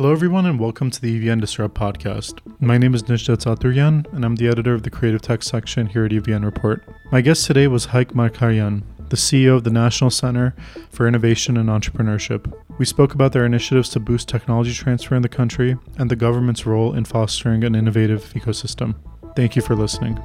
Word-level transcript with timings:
Hello, 0.00 0.12
everyone, 0.12 0.46
and 0.46 0.58
welcome 0.58 0.90
to 0.90 0.98
the 0.98 1.20
EVN 1.20 1.42
Disrupt 1.42 1.74
podcast. 1.74 2.38
My 2.58 2.78
name 2.78 2.94
is 2.94 3.02
Nishdat 3.02 3.44
Saturyan, 3.44 4.10
and 4.14 4.24
I'm 4.24 4.36
the 4.36 4.48
editor 4.48 4.72
of 4.72 4.82
the 4.82 4.88
Creative 4.88 5.20
Tech 5.20 5.42
section 5.42 5.88
here 5.88 6.06
at 6.06 6.10
EVN 6.10 6.42
Report. 6.42 6.82
My 7.12 7.20
guest 7.20 7.46
today 7.46 7.68
was 7.68 7.84
Hayk 7.84 8.14
Margaryan, 8.14 8.82
the 9.10 9.18
CEO 9.18 9.56
of 9.56 9.64
the 9.64 9.70
National 9.70 10.08
Center 10.08 10.54
for 10.88 11.06
Innovation 11.06 11.58
and 11.58 11.68
Entrepreneurship. 11.68 12.50
We 12.78 12.86
spoke 12.86 13.12
about 13.12 13.34
their 13.34 13.44
initiatives 13.44 13.90
to 13.90 14.00
boost 14.00 14.26
technology 14.26 14.72
transfer 14.72 15.16
in 15.16 15.20
the 15.20 15.28
country 15.28 15.76
and 15.98 16.10
the 16.10 16.16
government's 16.16 16.64
role 16.64 16.94
in 16.94 17.04
fostering 17.04 17.62
an 17.62 17.74
innovative 17.74 18.24
ecosystem. 18.32 18.94
Thank 19.36 19.54
you 19.54 19.60
for 19.60 19.76
listening. 19.76 20.18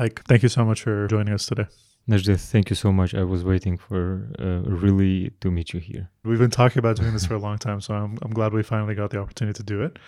Hayk, 0.00 0.20
thank 0.20 0.42
you 0.42 0.48
so 0.48 0.64
much 0.64 0.80
for 0.80 1.06
joining 1.08 1.34
us 1.34 1.44
today. 1.44 1.66
Najdet, 2.08 2.40
thank 2.40 2.70
you 2.70 2.76
so 2.76 2.90
much. 2.90 3.14
I 3.14 3.22
was 3.22 3.44
waiting 3.44 3.76
for 3.76 4.32
uh, 4.38 4.62
really 4.62 5.32
to 5.42 5.50
meet 5.50 5.74
you 5.74 5.80
here. 5.80 6.08
We've 6.24 6.38
been 6.38 6.50
talking 6.50 6.78
about 6.78 6.96
doing 6.96 7.12
this 7.12 7.26
for 7.26 7.34
a 7.34 7.38
long 7.38 7.58
time, 7.58 7.82
so 7.82 7.92
I'm, 7.92 8.16
I'm 8.22 8.30
glad 8.30 8.54
we 8.54 8.62
finally 8.62 8.94
got 8.94 9.10
the 9.10 9.18
opportunity 9.20 9.58
to 9.58 9.62
do 9.62 9.82
it. 9.82 9.98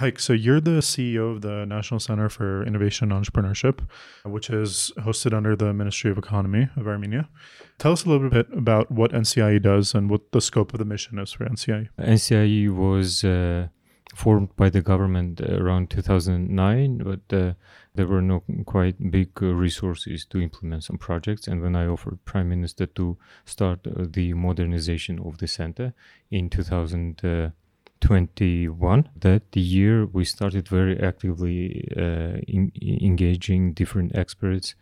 Hayk, 0.00 0.18
so 0.18 0.32
you're 0.32 0.60
the 0.60 0.80
CEO 0.80 1.36
of 1.36 1.42
the 1.42 1.64
National 1.66 2.00
Center 2.00 2.28
for 2.28 2.66
Innovation 2.66 3.12
and 3.12 3.24
Entrepreneurship, 3.24 3.78
which 4.24 4.50
is 4.50 4.90
hosted 4.98 5.32
under 5.32 5.54
the 5.54 5.72
Ministry 5.72 6.10
of 6.10 6.18
Economy 6.18 6.68
of 6.76 6.88
Armenia. 6.88 7.28
Tell 7.78 7.92
us 7.92 8.04
a 8.04 8.08
little 8.08 8.28
bit 8.28 8.48
about 8.52 8.90
what 8.90 9.12
NCIE 9.12 9.62
does 9.62 9.94
and 9.94 10.10
what 10.10 10.32
the 10.32 10.40
scope 10.40 10.72
of 10.72 10.80
the 10.80 10.84
mission 10.84 11.20
is 11.20 11.30
for 11.30 11.46
NCIE. 11.46 11.90
NCIE 12.00 12.74
was 12.74 13.22
uh, 13.22 13.68
formed 14.14 14.54
by 14.56 14.70
the 14.70 14.80
government 14.80 15.40
around 15.40 15.90
2009, 15.90 16.98
but 16.98 17.20
uh, 17.36 17.54
there 17.94 18.06
were 18.06 18.22
no 18.22 18.44
quite 18.64 19.10
big 19.10 19.30
uh, 19.42 19.46
resources 19.46 20.24
to 20.26 20.40
implement 20.40 20.84
some 20.84 20.98
projects. 20.98 21.48
And 21.48 21.60
when 21.60 21.76
I 21.76 21.86
offered 21.86 22.24
Prime 22.24 22.48
Minister 22.48 22.86
to 22.86 23.18
start 23.44 23.86
uh, 23.86 24.06
the 24.08 24.32
modernization 24.34 25.20
of 25.20 25.38
the 25.38 25.46
center 25.46 25.94
in 26.30 26.48
2021, 26.48 29.08
that 29.16 29.52
the 29.52 29.60
year 29.60 30.06
we 30.06 30.24
started 30.24 30.66
very 30.68 30.98
actively 31.00 31.88
uh, 31.96 32.38
in, 32.46 32.72
engaging 32.80 33.72
different 33.72 34.14
experts, 34.16 34.76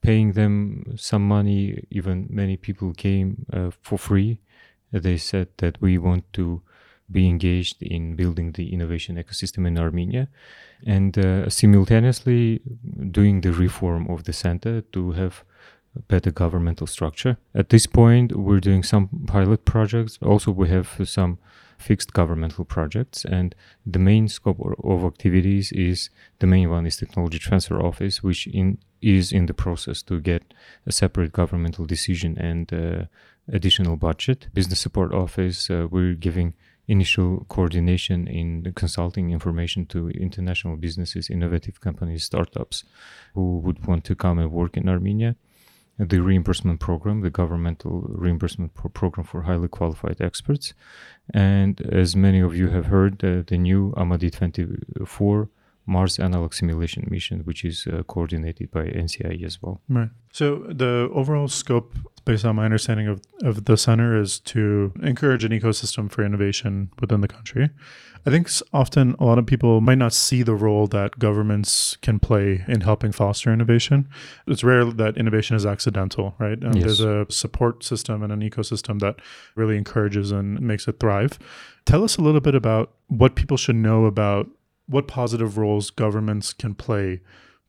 paying 0.00 0.32
them 0.32 0.84
some 0.96 1.26
money. 1.26 1.84
Even 1.90 2.28
many 2.30 2.56
people 2.56 2.94
came 2.94 3.44
uh, 3.52 3.70
for 3.82 3.98
free. 3.98 4.40
They 4.92 5.18
said 5.18 5.48
that 5.58 5.80
we 5.80 5.98
want 5.98 6.32
to 6.32 6.62
be 7.10 7.28
engaged 7.28 7.82
in 7.82 8.16
building 8.16 8.52
the 8.52 8.72
innovation 8.72 9.16
ecosystem 9.16 9.66
in 9.66 9.78
Armenia 9.78 10.28
and 10.86 11.18
uh, 11.18 11.48
simultaneously 11.48 12.60
doing 13.10 13.40
the 13.40 13.52
reform 13.52 14.08
of 14.08 14.24
the 14.24 14.32
center 14.32 14.80
to 14.92 15.12
have 15.12 15.44
better 16.08 16.30
governmental 16.30 16.86
structure. 16.86 17.36
At 17.54 17.70
this 17.70 17.86
point, 17.86 18.36
we're 18.36 18.60
doing 18.60 18.82
some 18.82 19.08
pilot 19.26 19.64
projects. 19.64 20.18
Also, 20.22 20.52
we 20.52 20.68
have 20.68 21.00
some 21.04 21.38
fixed 21.78 22.12
governmental 22.12 22.64
projects, 22.64 23.24
and 23.24 23.54
the 23.86 23.98
main 23.98 24.28
scope 24.28 24.60
of 24.84 25.04
activities 25.04 25.72
is 25.72 26.10
the 26.38 26.46
main 26.46 26.70
one 26.70 26.86
is 26.86 26.96
technology 26.96 27.38
transfer 27.38 27.80
office, 27.80 28.22
which 28.22 28.46
in 28.46 28.78
is 29.00 29.32
in 29.32 29.46
the 29.46 29.54
process 29.54 30.02
to 30.02 30.20
get 30.20 30.42
a 30.86 30.92
separate 30.92 31.32
governmental 31.32 31.86
decision 31.86 32.36
and 32.38 32.70
uh, 32.72 33.04
additional 33.50 33.96
budget. 33.96 34.48
Business 34.52 34.78
support 34.78 35.14
office, 35.14 35.70
uh, 35.70 35.88
we're 35.90 36.12
giving 36.12 36.52
initial 36.90 37.46
coordination 37.48 38.26
in 38.26 38.72
consulting 38.74 39.30
information 39.30 39.86
to 39.86 40.10
international 40.10 40.76
businesses, 40.76 41.30
innovative 41.30 41.80
companies, 41.80 42.24
startups 42.24 42.84
who 43.34 43.58
would 43.64 43.86
want 43.86 44.02
to 44.04 44.14
come 44.14 44.38
and 44.38 44.50
work 44.50 44.76
in 44.76 44.88
Armenia. 44.88 45.36
The 45.98 46.20
reimbursement 46.20 46.80
program, 46.80 47.20
the 47.20 47.30
governmental 47.30 47.94
reimbursement 48.08 48.74
pro- 48.74 48.90
program 48.90 49.24
for 49.24 49.42
highly 49.42 49.68
qualified 49.68 50.20
experts. 50.20 50.72
And 51.32 51.80
as 51.82 52.16
many 52.16 52.40
of 52.40 52.56
you 52.56 52.68
have 52.70 52.86
heard, 52.86 53.22
uh, 53.22 53.42
the 53.46 53.58
new 53.58 53.92
AMADEE 53.96 54.32
24 54.32 55.48
Mars 55.86 56.18
analog 56.18 56.54
simulation 56.54 57.06
mission, 57.10 57.40
which 57.40 57.64
is 57.64 57.86
uh, 57.86 58.02
coordinated 58.04 58.70
by 58.70 58.84
NCIE 58.84 59.44
as 59.44 59.60
well. 59.62 59.80
Right. 59.88 60.10
So 60.32 60.64
the 60.68 61.10
overall 61.12 61.48
scope, 61.48 61.94
based 62.24 62.44
on 62.44 62.56
my 62.56 62.64
understanding 62.64 63.08
of, 63.08 63.20
of 63.42 63.64
the 63.64 63.76
center, 63.76 64.20
is 64.20 64.38
to 64.40 64.92
encourage 65.02 65.44
an 65.44 65.52
ecosystem 65.52 66.10
for 66.10 66.24
innovation 66.24 66.90
within 67.00 67.20
the 67.20 67.28
country. 67.28 67.70
I 68.26 68.30
think 68.30 68.50
often 68.72 69.16
a 69.18 69.24
lot 69.24 69.38
of 69.38 69.46
people 69.46 69.80
might 69.80 69.96
not 69.96 70.12
see 70.12 70.42
the 70.42 70.54
role 70.54 70.86
that 70.88 71.18
governments 71.18 71.96
can 72.02 72.18
play 72.18 72.64
in 72.68 72.82
helping 72.82 73.12
foster 73.12 73.50
innovation. 73.50 74.08
It's 74.46 74.62
rare 74.62 74.84
that 74.84 75.16
innovation 75.16 75.56
is 75.56 75.64
accidental, 75.64 76.34
right? 76.38 76.62
Um, 76.62 76.74
yes. 76.74 76.84
There's 76.84 77.00
a 77.00 77.26
support 77.30 77.82
system 77.82 78.22
and 78.22 78.30
an 78.30 78.40
ecosystem 78.40 79.00
that 79.00 79.16
really 79.54 79.78
encourages 79.78 80.32
and 80.32 80.60
makes 80.60 80.86
it 80.86 81.00
thrive. 81.00 81.38
Tell 81.86 82.04
us 82.04 82.18
a 82.18 82.20
little 82.20 82.42
bit 82.42 82.54
about 82.54 82.92
what 83.08 83.36
people 83.36 83.56
should 83.56 83.76
know 83.76 84.04
about 84.04 84.48
what 84.86 85.08
positive 85.08 85.56
roles 85.56 85.88
governments 85.90 86.52
can 86.52 86.74
play 86.74 87.20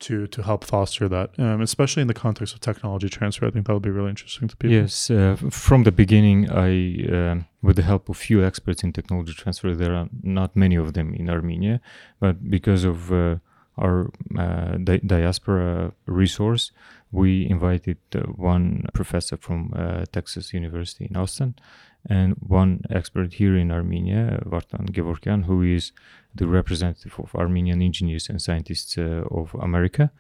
to 0.02 0.28
to 0.28 0.44
help 0.44 0.64
foster 0.64 1.08
that, 1.08 1.30
um, 1.38 1.62
especially 1.62 2.02
in 2.02 2.08
the 2.08 2.20
context 2.26 2.54
of 2.54 2.60
technology 2.60 3.10
transfer. 3.10 3.46
I 3.48 3.52
think 3.52 3.66
that 3.68 3.74
would 3.74 3.84
be 3.84 3.90
really 3.90 4.10
interesting 4.10 4.48
to 4.48 4.56
people. 4.56 4.76
Yes, 4.76 5.10
uh, 5.10 5.36
from 5.50 5.84
the 5.84 5.92
beginning, 5.92 6.50
I, 6.50 6.72
uh, 7.18 7.36
with 7.62 7.76
the 7.78 7.84
help 7.84 8.10
of 8.10 8.18
few 8.18 8.44
experts 8.44 8.84
in 8.84 8.92
technology 8.94 9.34
transfer, 9.34 9.74
there 9.76 9.96
are 9.96 10.10
not 10.24 10.56
many 10.56 10.76
of 10.76 10.94
them 10.94 11.14
in 11.14 11.30
Armenia, 11.30 11.80
but 12.20 12.50
because 12.50 12.84
of 12.84 13.12
uh, 13.12 13.38
our 13.78 14.12
uh, 14.38 14.78
di- 14.78 15.06
diaspora 15.06 15.94
resource, 16.06 16.72
we 17.12 17.50
invited 17.50 17.98
uh, 18.16 18.20
one 18.54 18.86
professor 18.94 19.38
from 19.38 19.74
uh, 19.76 20.06
Texas 20.12 20.54
University 20.54 21.06
in 21.10 21.16
Austin 21.16 21.56
and 22.10 22.36
one 22.40 22.82
expert 22.90 23.34
here 23.34 23.56
in 23.56 23.72
Armenia, 23.72 24.44
Vartan 24.46 24.90
Gevorkian, 24.90 25.46
who 25.46 25.62
is 25.62 25.92
the 26.34 26.48
representative 26.48 27.14
of 27.20 27.36
Armenian 27.36 27.82
engineers 27.82 28.30
and 28.30 28.42
scientists 28.42 28.98
uh, 28.98 29.24
of 29.30 29.54
America. 29.56 30.12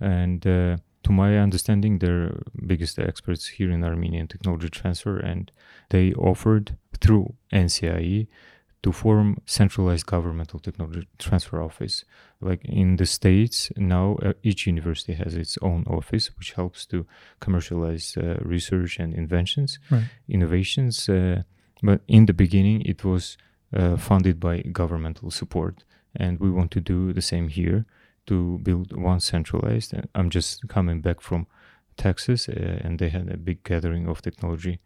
And 0.00 0.46
uh, 0.46 0.78
to 1.02 1.12
my 1.12 1.38
understanding, 1.38 1.98
they're 1.98 2.40
biggest 2.66 2.98
experts 2.98 3.46
here 3.46 3.70
in 3.70 3.84
Armenian 3.84 4.28
technology 4.28 4.68
transfer, 4.68 5.18
and 5.18 5.50
they 5.90 6.12
offered 6.14 6.76
through 7.00 7.34
NCIE 7.52 8.26
to 8.82 8.92
form 8.92 9.38
centralized 9.44 10.06
governmental 10.06 10.60
technology 10.60 11.08
transfer 11.18 11.60
office. 11.62 12.04
Like 12.40 12.64
in 12.64 12.96
the 12.96 13.06
states 13.06 13.72
now, 13.76 14.18
uh, 14.22 14.34
each 14.42 14.66
university 14.66 15.14
has 15.14 15.34
its 15.34 15.58
own 15.62 15.84
office, 15.88 16.30
which 16.38 16.52
helps 16.52 16.86
to 16.86 17.06
commercialize 17.40 18.16
uh, 18.16 18.38
research 18.40 18.98
and 18.98 19.12
inventions, 19.14 19.78
right. 19.90 20.04
innovations. 20.28 21.08
Uh, 21.08 21.42
but 21.82 22.02
in 22.06 22.26
the 22.26 22.32
beginning, 22.32 22.82
it 22.82 23.04
was 23.04 23.36
uh, 23.76 23.96
funded 23.96 24.38
by 24.38 24.60
governmental 24.60 25.30
support, 25.30 25.84
and 26.14 26.38
we 26.38 26.50
want 26.50 26.70
to 26.72 26.80
do 26.80 27.12
the 27.12 27.22
same 27.22 27.48
here 27.48 27.84
to 28.26 28.58
build 28.58 28.96
one 28.96 29.20
centralized. 29.20 29.94
I'm 30.14 30.30
just 30.30 30.68
coming 30.68 31.00
back 31.00 31.20
from 31.20 31.48
Texas, 31.96 32.48
uh, 32.48 32.52
and 32.84 33.00
they 33.00 33.08
had 33.08 33.28
a 33.28 33.36
big 33.36 33.64
gathering 33.64 34.06
of 34.06 34.22
technology 34.22 34.78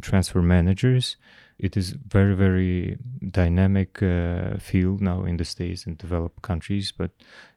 transfer 0.00 0.40
managers 0.40 1.16
it 1.58 1.76
is 1.76 1.90
very 1.90 2.34
very 2.34 2.98
dynamic 3.30 4.02
uh, 4.02 4.56
field 4.58 5.00
now 5.00 5.24
in 5.24 5.36
the 5.36 5.44
states 5.44 5.86
and 5.86 5.98
developed 5.98 6.42
countries 6.42 6.92
but 6.92 7.10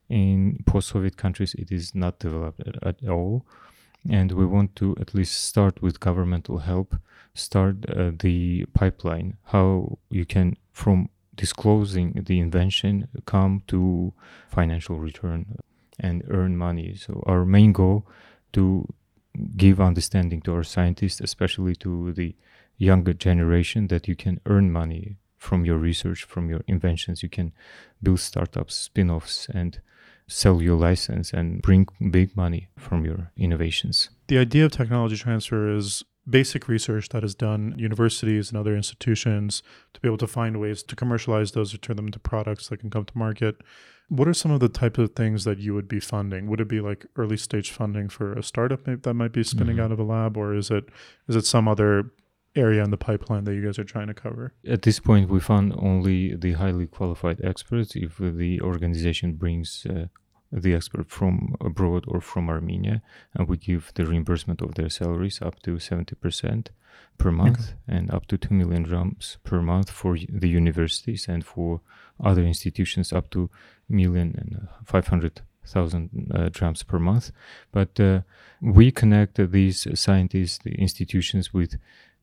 in 0.09 0.63
post-soviet 0.65 1.17
countries 1.17 1.53
it 1.55 1.71
is 1.71 1.93
not 1.93 2.19
developed 2.19 2.61
at, 2.67 2.75
at 2.83 3.09
all. 3.09 3.45
And 4.09 4.31
we 4.31 4.45
want 4.45 4.75
to 4.77 4.95
at 5.01 5.13
least 5.13 5.43
start 5.43 5.81
with 5.81 5.99
governmental 5.99 6.59
help 6.59 6.95
start 7.33 7.85
uh, 7.89 8.11
the 8.19 8.65
pipeline 8.73 9.37
how 9.45 9.97
you 10.09 10.25
can 10.25 10.55
from 10.71 11.09
disclosing 11.35 12.23
the 12.25 12.39
invention 12.39 13.07
come 13.25 13.61
to 13.67 14.13
financial 14.49 14.97
return 14.99 15.57
and 15.99 16.23
earn 16.29 16.57
money. 16.57 16.95
So 16.95 17.23
our 17.27 17.45
main 17.45 17.73
goal 17.73 18.07
to 18.53 18.87
give 19.55 19.79
understanding 19.79 20.41
to 20.41 20.53
our 20.53 20.63
scientists 20.63 21.19
especially 21.21 21.75
to 21.75 22.11
the 22.13 22.35
younger 22.77 23.13
generation 23.13 23.87
that 23.87 24.07
you 24.07 24.15
can 24.15 24.39
earn 24.45 24.71
money 24.71 25.17
from 25.37 25.65
your 25.65 25.77
research, 25.77 26.23
from 26.23 26.49
your 26.49 26.61
inventions. 26.67 27.23
You 27.23 27.29
can 27.29 27.53
build 28.01 28.19
startups, 28.19 28.75
spin 28.75 29.09
offs, 29.09 29.47
and 29.53 29.79
sell 30.27 30.61
your 30.61 30.77
license 30.77 31.31
and 31.31 31.61
bring 31.61 31.87
big 32.11 32.35
money 32.35 32.69
from 32.77 33.05
your 33.05 33.31
innovations. 33.37 34.09
The 34.27 34.37
idea 34.37 34.65
of 34.65 34.71
technology 34.71 35.15
transfer 35.15 35.73
is 35.73 36.03
basic 36.29 36.67
research 36.67 37.09
that 37.09 37.23
is 37.23 37.33
done 37.33 37.73
universities 37.77 38.49
and 38.49 38.57
other 38.57 38.75
institutions 38.75 39.63
to 39.93 40.01
be 40.01 40.07
able 40.09 40.17
to 40.17 40.27
find 40.27 40.59
ways 40.59 40.83
to 40.83 40.95
commercialize 40.95 41.53
those 41.53 41.73
or 41.73 41.77
turn 41.77 41.95
them 41.95 42.07
into 42.07 42.19
products 42.19 42.67
that 42.67 42.81
can 42.81 42.89
come 42.89 43.05
to 43.05 43.17
market. 43.17 43.61
What 44.09 44.27
are 44.27 44.33
some 44.33 44.51
of 44.51 44.59
the 44.59 44.69
types 44.69 44.99
of 44.99 45.15
things 45.15 45.45
that 45.45 45.59
you 45.59 45.73
would 45.73 45.87
be 45.87 45.99
funding? 45.99 46.47
Would 46.47 46.61
it 46.61 46.67
be 46.67 46.81
like 46.81 47.05
early 47.15 47.37
stage 47.37 47.71
funding 47.71 48.09
for 48.09 48.33
a 48.33 48.43
startup 48.43 48.83
that 48.85 49.13
might 49.13 49.31
be 49.31 49.43
spinning 49.43 49.77
mm-hmm. 49.77 49.85
out 49.85 49.91
of 49.91 49.99
a 49.99 50.03
lab, 50.03 50.37
or 50.37 50.53
is 50.53 50.69
it 50.71 50.85
is 51.27 51.35
it 51.35 51.45
some 51.45 51.67
other 51.67 52.11
area 52.57 52.83
in 52.83 52.91
the 52.91 52.97
pipeline 52.97 53.43
that 53.45 53.53
you 53.55 53.63
guys 53.65 53.79
are 53.79 53.83
trying 53.83 54.07
to 54.07 54.13
cover? 54.13 54.53
At 54.67 54.81
this 54.81 54.99
point, 54.99 55.29
we 55.29 55.39
found 55.39 55.73
only 55.77 56.35
the 56.35 56.53
highly 56.53 56.87
qualified 56.87 57.39
experts. 57.43 57.95
If 57.95 58.17
the 58.17 58.61
organization 58.61 59.33
brings 59.33 59.85
uh, 59.89 60.07
the 60.51 60.73
expert 60.73 61.09
from 61.09 61.55
abroad 61.61 62.05
or 62.07 62.21
from 62.21 62.49
Armenia, 62.49 63.01
and 63.33 63.47
we 63.47 63.57
give 63.57 63.91
the 63.95 64.05
reimbursement 64.05 64.61
of 64.61 64.75
their 64.75 64.89
salaries 64.89 65.41
up 65.41 65.61
to 65.63 65.71
70% 65.71 66.67
per 67.17 67.31
month 67.31 67.59
okay. 67.59 67.97
and 67.97 68.11
up 68.11 68.27
to 68.27 68.37
2 68.37 68.53
million 68.53 68.83
drams 68.83 69.37
per 69.43 69.61
month 69.61 69.89
for 69.89 70.17
the 70.29 70.49
universities 70.49 71.27
and 71.27 71.45
for 71.45 71.81
other 72.23 72.43
institutions 72.43 73.11
up 73.11 73.29
to 73.31 73.49
million 73.89 74.35
and 74.37 74.67
500,000 74.85 76.31
uh, 76.33 76.49
drams 76.51 76.83
per 76.83 76.99
month. 76.99 77.31
But 77.71 77.99
uh, 77.99 78.21
we 78.61 78.91
connect 78.91 79.39
uh, 79.39 79.47
these 79.49 79.87
scientists, 79.99 80.59
the 80.59 80.75
institutions 80.75 81.53
with 81.53 81.75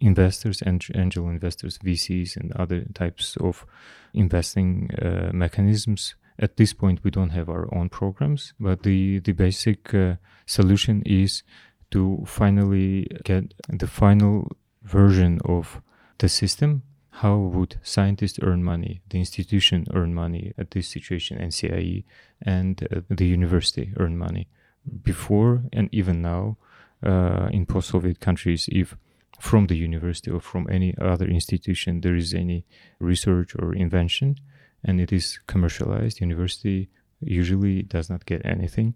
investors 0.04 0.62
and 0.62 0.84
angel 0.94 1.28
investors, 1.28 1.78
VCs, 1.78 2.36
and 2.36 2.52
other 2.52 2.84
types 2.94 3.36
of 3.38 3.64
investing 4.12 4.90
uh, 5.00 5.30
mechanisms. 5.32 6.14
At 6.38 6.56
this 6.56 6.72
point, 6.72 7.04
we 7.04 7.10
don't 7.10 7.30
have 7.30 7.48
our 7.48 7.68
own 7.74 7.88
programs, 7.88 8.54
but 8.58 8.82
the 8.82 9.20
the 9.20 9.32
basic 9.32 9.94
uh, 9.94 10.16
solution 10.46 11.02
is 11.06 11.42
to 11.90 12.24
finally 12.26 13.06
get 13.24 13.54
the 13.68 13.86
final 13.86 14.48
version 14.82 15.40
of 15.44 15.80
the 16.18 16.28
system. 16.28 16.82
How 17.22 17.36
would 17.36 17.76
scientists 17.82 18.40
earn 18.42 18.64
money, 18.64 19.00
the 19.08 19.18
institution 19.18 19.86
earn 19.94 20.12
money 20.14 20.52
at 20.58 20.72
this 20.72 20.88
situation, 20.88 21.38
NCIE, 21.38 22.04
and 22.42 22.82
uh, 22.82 23.00
the 23.08 23.26
university 23.26 23.92
earn 23.96 24.18
money? 24.18 24.48
Before 25.02 25.62
and 25.72 25.88
even 25.92 26.20
now, 26.20 26.56
uh, 27.06 27.48
in 27.52 27.66
post-Soviet 27.66 28.18
countries, 28.18 28.68
if 28.72 28.96
from 29.48 29.66
the 29.66 29.76
university 29.88 30.30
or 30.30 30.40
from 30.40 30.64
any 30.78 30.90
other 31.10 31.28
institution 31.38 32.00
there 32.00 32.18
is 32.24 32.32
any 32.44 32.60
research 33.10 33.50
or 33.60 33.74
invention 33.74 34.30
and 34.86 35.00
it 35.00 35.12
is 35.12 35.26
commercialized. 35.52 36.20
University 36.20 36.88
usually 37.20 37.82
does 37.82 38.08
not 38.12 38.24
get 38.24 38.40
anything 38.44 38.94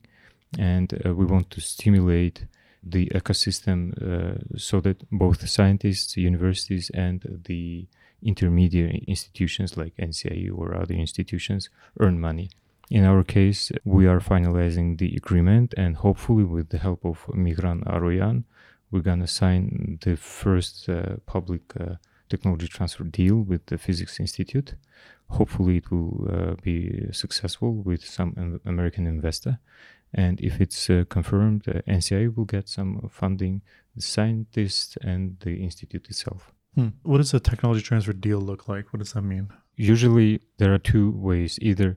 and 0.59 0.89
uh, 0.95 1.15
we 1.15 1.25
want 1.27 1.51
to 1.51 1.61
stimulate 1.61 2.47
the 2.83 3.05
ecosystem 3.21 3.79
uh, 4.01 4.39
so 4.57 4.81
that 4.81 4.99
both 5.11 5.49
scientists 5.49 6.17
universities 6.17 6.91
and 6.95 7.19
the 7.49 7.87
intermediate 8.23 9.05
institutions 9.07 9.77
like 9.77 9.95
NCIE 9.97 10.51
or 10.59 10.75
other 10.75 10.95
institutions 10.95 11.69
earn 12.01 12.19
money. 12.21 12.49
In 12.91 13.05
our 13.05 13.23
case, 13.23 13.71
we 13.85 14.07
are 14.07 14.21
finalizing 14.21 14.99
the 14.99 15.15
agreement, 15.15 15.75
and 15.77 15.97
hopefully, 15.97 16.45
with 16.45 16.71
the 16.71 16.79
help 16.79 17.05
of 17.05 17.27
Migran 17.27 17.85
Aroyan, 17.85 18.45
we're 18.91 19.01
going 19.01 19.21
to 19.21 19.27
sign 19.27 19.99
the 20.03 20.17
first 20.17 20.89
uh, 20.89 21.17
public 21.27 21.63
uh, 21.79 21.97
technology 22.29 22.69
transfer 22.69 23.05
deal 23.05 23.37
with 23.37 23.67
the 23.67 23.79
Physics 23.79 24.21
Institute. 24.21 24.75
Hopefully, 25.31 25.79
it 25.79 25.91
will 25.91 26.29
uh, 26.31 26.55
be 26.63 27.07
successful 27.13 27.75
with 27.75 28.05
some 28.05 28.61
American 28.65 29.07
investor. 29.07 29.59
And 30.15 30.41
if 30.41 30.61
it's 30.61 30.89
uh, 30.89 31.05
confirmed, 31.09 31.69
uh, 31.69 31.83
NCI 31.87 32.35
will 32.35 32.47
get 32.47 32.69
some 32.69 33.09
funding, 33.11 33.61
the 33.95 34.01
scientists 34.01 34.97
and 35.03 35.37
the 35.41 35.63
institute 35.63 36.09
itself. 36.09 36.53
Hmm. 36.75 36.89
What 37.03 37.19
does 37.19 37.35
a 37.35 37.41
technology 37.41 37.83
transfer 37.83 38.13
deal 38.13 38.39
look 38.39 38.69
like? 38.69 38.93
What 38.93 39.01
does 39.01 39.13
that 39.13 39.23
mean? 39.23 39.51
Usually, 39.77 40.41
there 40.57 40.73
are 40.73 40.79
two 40.79 41.11
ways. 41.11 41.59
Either 41.61 41.97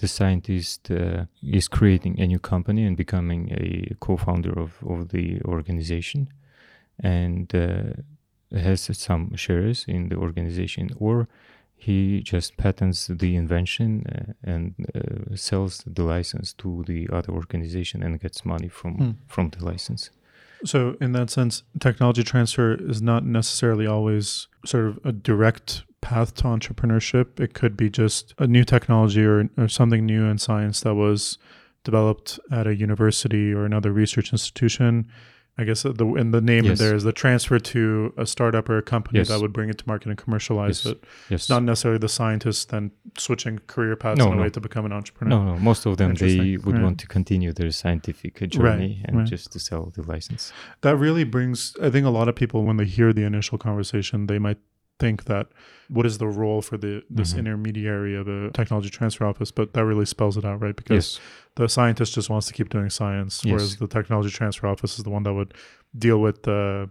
the 0.00 0.08
scientist 0.08 0.90
uh, 0.90 1.24
is 1.42 1.68
creating 1.68 2.18
a 2.18 2.26
new 2.26 2.38
company 2.38 2.84
and 2.86 2.96
becoming 2.96 3.42
a 3.52 3.94
co-founder 4.00 4.58
of, 4.58 4.72
of 4.88 5.10
the 5.10 5.40
organization 5.44 6.28
and 7.02 7.54
uh, 7.54 7.92
has 8.56 8.88
some 8.92 9.36
shares 9.36 9.84
in 9.86 10.08
the 10.08 10.16
organization 10.16 10.88
or 10.96 11.28
he 11.76 12.20
just 12.22 12.56
patents 12.56 13.06
the 13.06 13.36
invention 13.36 14.04
uh, 14.06 14.32
and 14.42 14.74
uh, 14.94 15.36
sells 15.36 15.82
the 15.86 16.02
license 16.02 16.52
to 16.54 16.82
the 16.86 17.08
other 17.12 17.32
organization 17.32 18.02
and 18.02 18.20
gets 18.20 18.44
money 18.44 18.68
from 18.68 18.94
hmm. 18.94 19.10
from 19.26 19.50
the 19.50 19.64
license 19.64 20.10
so 20.64 20.96
in 21.00 21.12
that 21.12 21.28
sense 21.30 21.62
technology 21.78 22.24
transfer 22.24 22.74
is 22.92 23.00
not 23.02 23.24
necessarily 23.24 23.86
always 23.86 24.48
sort 24.64 24.86
of 24.86 24.98
a 25.04 25.12
direct 25.12 25.84
path 26.00 26.34
to 26.36 26.44
entrepreneurship. 26.44 27.40
It 27.40 27.54
could 27.54 27.76
be 27.76 27.90
just 27.90 28.34
a 28.38 28.46
new 28.46 28.64
technology 28.64 29.24
or, 29.24 29.48
or 29.56 29.68
something 29.68 30.06
new 30.06 30.24
in 30.24 30.38
science 30.38 30.80
that 30.80 30.94
was 30.94 31.38
developed 31.84 32.38
at 32.50 32.66
a 32.66 32.74
university 32.74 33.52
or 33.52 33.64
another 33.64 33.92
research 33.92 34.32
institution. 34.32 35.10
I 35.58 35.64
guess 35.64 35.82
the 35.82 36.06
and 36.16 36.32
the 36.32 36.40
name 36.40 36.64
yes. 36.64 36.78
there 36.78 36.94
is 36.94 37.04
the 37.04 37.12
transfer 37.12 37.58
to 37.58 38.14
a 38.16 38.24
startup 38.24 38.70
or 38.70 38.78
a 38.78 38.82
company 38.82 39.18
yes. 39.18 39.28
that 39.28 39.40
would 39.40 39.52
bring 39.52 39.68
it 39.68 39.76
to 39.78 39.84
market 39.86 40.08
and 40.08 40.16
commercialize 40.16 40.86
yes. 40.86 40.92
it. 40.92 41.04
Yes. 41.28 41.48
Not 41.50 41.64
necessarily 41.64 41.98
the 41.98 42.08
scientists 42.08 42.64
then 42.64 42.92
switching 43.18 43.58
career 43.66 43.94
paths 43.94 44.18
no, 44.18 44.28
in 44.28 44.32
a 44.32 44.36
no. 44.36 44.42
way 44.42 44.50
to 44.50 44.60
become 44.60 44.86
an 44.86 44.92
entrepreneur. 44.92 45.36
No, 45.36 45.54
no. 45.54 45.58
Most 45.58 45.84
of 45.84 45.98
them 45.98 46.14
they 46.14 46.56
would 46.56 46.76
right. 46.76 46.82
want 46.82 46.98
to 47.00 47.06
continue 47.06 47.52
their 47.52 47.70
scientific 47.72 48.36
journey 48.48 49.02
right. 49.02 49.08
and 49.08 49.18
right. 49.18 49.26
just 49.26 49.52
to 49.52 49.58
sell 49.58 49.92
the 49.94 50.02
license. 50.02 50.50
That 50.80 50.96
really 50.96 51.24
brings 51.24 51.76
I 51.82 51.90
think 51.90 52.06
a 52.06 52.10
lot 52.10 52.28
of 52.28 52.36
people 52.36 52.64
when 52.64 52.78
they 52.78 52.86
hear 52.86 53.12
the 53.12 53.24
initial 53.24 53.58
conversation, 53.58 54.28
they 54.28 54.38
might 54.38 54.58
think 55.00 55.24
that 55.24 55.48
what 55.88 56.06
is 56.06 56.18
the 56.18 56.28
role 56.28 56.62
for 56.62 56.76
the 56.76 57.02
this 57.10 57.30
mm-hmm. 57.30 57.40
intermediary 57.40 58.14
of 58.14 58.28
a 58.28 58.50
technology 58.52 58.90
transfer 58.90 59.24
office 59.24 59.50
but 59.50 59.72
that 59.74 59.84
really 59.84 60.06
spells 60.06 60.36
it 60.36 60.44
out 60.44 60.60
right 60.60 60.76
because 60.76 61.06
yes. 61.16 61.20
the 61.56 61.68
scientist 61.68 62.14
just 62.14 62.30
wants 62.30 62.46
to 62.46 62.52
keep 62.52 62.68
doing 62.68 62.90
science 62.90 63.42
yes. 63.44 63.52
whereas 63.52 63.76
the 63.76 63.88
technology 63.88 64.30
transfer 64.30 64.66
office 64.68 64.98
is 64.98 65.04
the 65.04 65.10
one 65.10 65.24
that 65.24 65.34
would 65.34 65.52
deal 65.98 66.18
with 66.20 66.42
the 66.44 66.88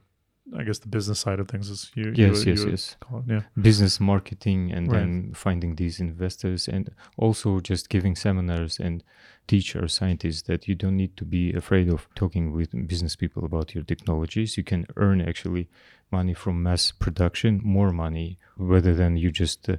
I 0.57 0.63
guess 0.63 0.79
the 0.79 0.87
business 0.87 1.19
side 1.19 1.39
of 1.39 1.47
things 1.47 1.69
is 1.69 1.91
you. 1.95 2.11
Yes, 2.15 2.45
you, 2.45 2.53
yes, 2.53 2.63
you 2.63 2.69
yes. 2.71 2.95
It, 3.11 3.23
yeah. 3.27 3.41
Business 3.61 3.99
marketing 3.99 4.71
and 4.71 4.91
right. 4.91 4.99
then 4.99 5.31
finding 5.35 5.75
these 5.75 5.99
investors 5.99 6.67
and 6.67 6.89
also 7.17 7.59
just 7.59 7.89
giving 7.89 8.15
seminars 8.15 8.79
and 8.79 9.03
teach 9.47 9.75
our 9.75 9.87
scientists 9.87 10.43
that 10.43 10.67
you 10.67 10.75
don't 10.75 10.97
need 10.97 11.15
to 11.17 11.25
be 11.25 11.53
afraid 11.53 11.89
of 11.89 12.07
talking 12.15 12.51
with 12.51 12.69
business 12.87 13.15
people 13.15 13.45
about 13.45 13.75
your 13.75 13.83
technologies. 13.83 14.57
You 14.57 14.63
can 14.63 14.87
earn 14.95 15.21
actually 15.21 15.67
money 16.11 16.33
from 16.33 16.63
mass 16.63 16.91
production, 16.91 17.61
more 17.63 17.91
money, 17.91 18.37
rather 18.57 18.93
than 18.93 19.17
you 19.17 19.31
just 19.31 19.69
uh, 19.69 19.77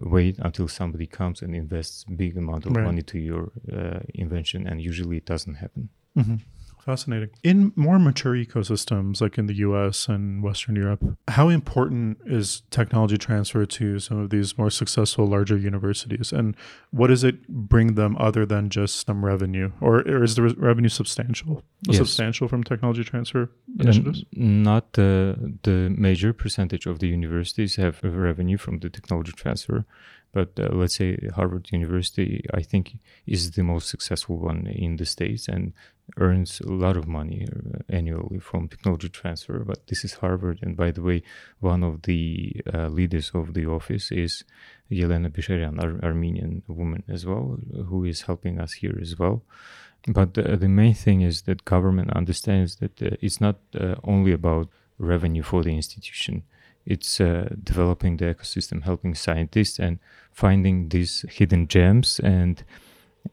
wait 0.00 0.38
until 0.38 0.68
somebody 0.68 1.06
comes 1.06 1.42
and 1.42 1.54
invests 1.54 2.04
big 2.04 2.36
amount 2.36 2.66
of 2.66 2.76
right. 2.76 2.84
money 2.84 3.02
to 3.02 3.18
your 3.18 3.52
uh, 3.72 4.00
invention, 4.14 4.66
and 4.66 4.80
usually 4.80 5.16
it 5.18 5.26
doesn't 5.26 5.54
happen. 5.54 5.88
Mm-hmm. 6.16 6.36
Fascinating. 6.84 7.30
In 7.44 7.72
more 7.76 7.98
mature 8.00 8.34
ecosystems 8.34 9.20
like 9.20 9.38
in 9.38 9.46
the 9.46 9.54
US 9.54 10.08
and 10.08 10.42
Western 10.42 10.74
Europe, 10.74 11.04
how 11.28 11.48
important 11.48 12.18
is 12.26 12.62
technology 12.70 13.16
transfer 13.16 13.64
to 13.64 14.00
some 14.00 14.18
of 14.18 14.30
these 14.30 14.58
more 14.58 14.70
successful 14.70 15.26
larger 15.26 15.56
universities? 15.56 16.32
And 16.32 16.56
what 16.90 17.06
does 17.06 17.22
it 17.22 17.46
bring 17.48 17.94
them 17.94 18.16
other 18.18 18.44
than 18.44 18.68
just 18.68 19.06
some 19.06 19.24
revenue? 19.24 19.70
Or, 19.80 20.00
or 20.00 20.24
is 20.24 20.34
the 20.34 20.42
re- 20.42 20.54
revenue 20.56 20.88
substantial? 20.88 21.62
Yes. 21.86 21.98
Substantial 21.98 22.48
from 22.48 22.64
technology 22.64 23.04
transfer 23.04 23.50
initiatives? 23.78 24.24
not 24.32 24.94
the, 24.94 25.56
the 25.62 25.94
major 25.96 26.32
percentage 26.32 26.86
of 26.86 26.98
the 26.98 27.08
universities 27.08 27.76
have 27.76 28.00
revenue 28.02 28.56
from 28.56 28.78
the 28.80 28.90
technology 28.90 29.32
transfer 29.32 29.84
but 30.32 30.58
uh, 30.58 30.68
let's 30.72 30.96
say 30.96 31.18
Harvard 31.34 31.70
University, 31.72 32.44
I 32.54 32.62
think, 32.62 32.98
is 33.26 33.50
the 33.50 33.62
most 33.62 33.88
successful 33.88 34.38
one 34.38 34.66
in 34.66 34.96
the 34.96 35.04
States 35.04 35.46
and 35.46 35.72
earns 36.18 36.60
a 36.60 36.72
lot 36.72 36.96
of 36.96 37.06
money 37.06 37.46
uh, 37.46 37.78
annually 37.88 38.38
from 38.38 38.68
technology 38.68 39.10
transfer. 39.10 39.58
But 39.60 39.86
this 39.88 40.04
is 40.04 40.14
Harvard. 40.14 40.58
And 40.62 40.76
by 40.76 40.90
the 40.90 41.02
way, 41.02 41.22
one 41.60 41.82
of 41.84 42.02
the 42.02 42.62
uh, 42.72 42.88
leaders 42.88 43.30
of 43.34 43.52
the 43.52 43.66
office 43.66 44.10
is 44.10 44.44
Yelena 44.90 45.30
Bisharian, 45.30 45.78
Ar- 45.82 46.02
Armenian 46.02 46.62
woman 46.66 47.04
as 47.08 47.26
well, 47.26 47.58
who 47.88 48.04
is 48.04 48.22
helping 48.22 48.58
us 48.58 48.72
here 48.72 48.98
as 49.00 49.18
well. 49.18 49.42
But 50.08 50.36
uh, 50.38 50.56
the 50.56 50.68
main 50.68 50.94
thing 50.94 51.20
is 51.20 51.42
that 51.42 51.64
government 51.64 52.10
understands 52.10 52.76
that 52.76 53.00
uh, 53.02 53.10
it's 53.20 53.40
not 53.40 53.56
uh, 53.78 53.96
only 54.02 54.32
about 54.32 54.68
revenue 54.98 55.42
for 55.42 55.62
the 55.62 55.74
institution 55.74 56.42
it's 56.84 57.20
uh, 57.20 57.48
developing 57.62 58.16
the 58.16 58.34
ecosystem, 58.34 58.82
helping 58.82 59.14
scientists 59.14 59.78
and 59.78 59.98
finding 60.32 60.88
these 60.88 61.24
hidden 61.28 61.68
gems. 61.68 62.20
And 62.20 62.64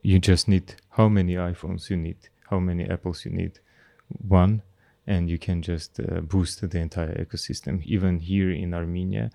you 0.01 0.19
just 0.19 0.47
need 0.47 0.75
how 0.91 1.09
many 1.09 1.35
iPhones 1.35 1.89
you 1.89 1.97
need, 1.97 2.17
how 2.49 2.59
many 2.59 2.89
apples 2.89 3.25
you 3.25 3.31
need, 3.31 3.59
one, 4.27 4.61
and 5.07 5.29
you 5.29 5.37
can 5.37 5.61
just 5.61 5.99
uh, 5.99 6.21
boost 6.21 6.69
the 6.69 6.79
entire 6.79 7.15
ecosystem. 7.25 7.83
Even 7.83 8.19
here 8.19 8.51
in 8.51 8.73
Armenia, 8.73 9.31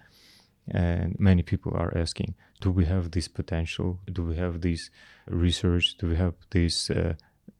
and 0.68 1.18
many 1.18 1.42
people 1.42 1.72
are 1.74 1.96
asking, 1.96 2.34
do 2.60 2.70
we 2.70 2.86
have 2.86 3.10
this 3.10 3.28
potential? 3.28 3.98
Do 4.10 4.22
we 4.22 4.36
have 4.36 4.60
this 4.60 4.90
research? 5.26 5.96
Do 5.98 6.08
we 6.08 6.16
have 6.16 6.34
these 6.50 6.90
uh, 6.90 7.14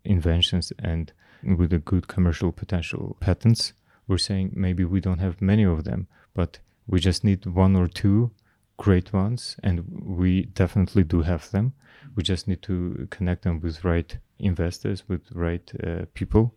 inventions 0.05 0.73
and 0.79 1.13
with 1.43 1.73
a 1.73 1.79
good 1.79 2.09
commercial 2.09 2.53
potential 2.53 3.17
patents? 3.21 3.75
We're 4.07 4.19
saying 4.19 4.53
maybe 4.55 4.85
we 4.85 5.01
don't 5.01 5.19
have 5.19 5.43
many 5.43 5.65
of 5.65 5.85
them, 5.85 6.07
but 6.35 6.59
we 6.87 7.01
just 7.01 7.25
need 7.25 7.47
one 7.47 7.77
or 7.77 7.89
two 7.89 8.31
great 8.77 9.13
ones 9.13 9.57
and 9.63 9.85
we 10.05 10.47
definitely 10.47 11.05
do 11.05 11.23
have 11.23 11.51
them 11.51 11.73
we 12.17 12.23
just 12.23 12.49
need 12.49 12.61
to 12.63 13.07
connect 13.11 13.43
them 13.43 13.61
with 13.61 13.85
right 13.85 14.19
investors 14.39 15.05
with 15.09 15.23
right 15.33 15.73
uh, 15.83 16.05
people 16.15 16.55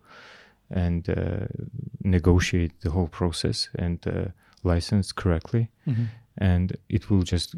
and 0.69 1.09
uh, 1.09 1.45
negotiate 2.03 2.81
the 2.81 2.89
whole 2.89 3.07
process 3.07 3.69
and 3.75 4.05
uh, 4.07 4.25
license 4.63 5.11
correctly 5.11 5.69
mm-hmm. 5.87 6.05
and 6.37 6.75
it 6.89 7.09
will 7.09 7.23
just 7.23 7.55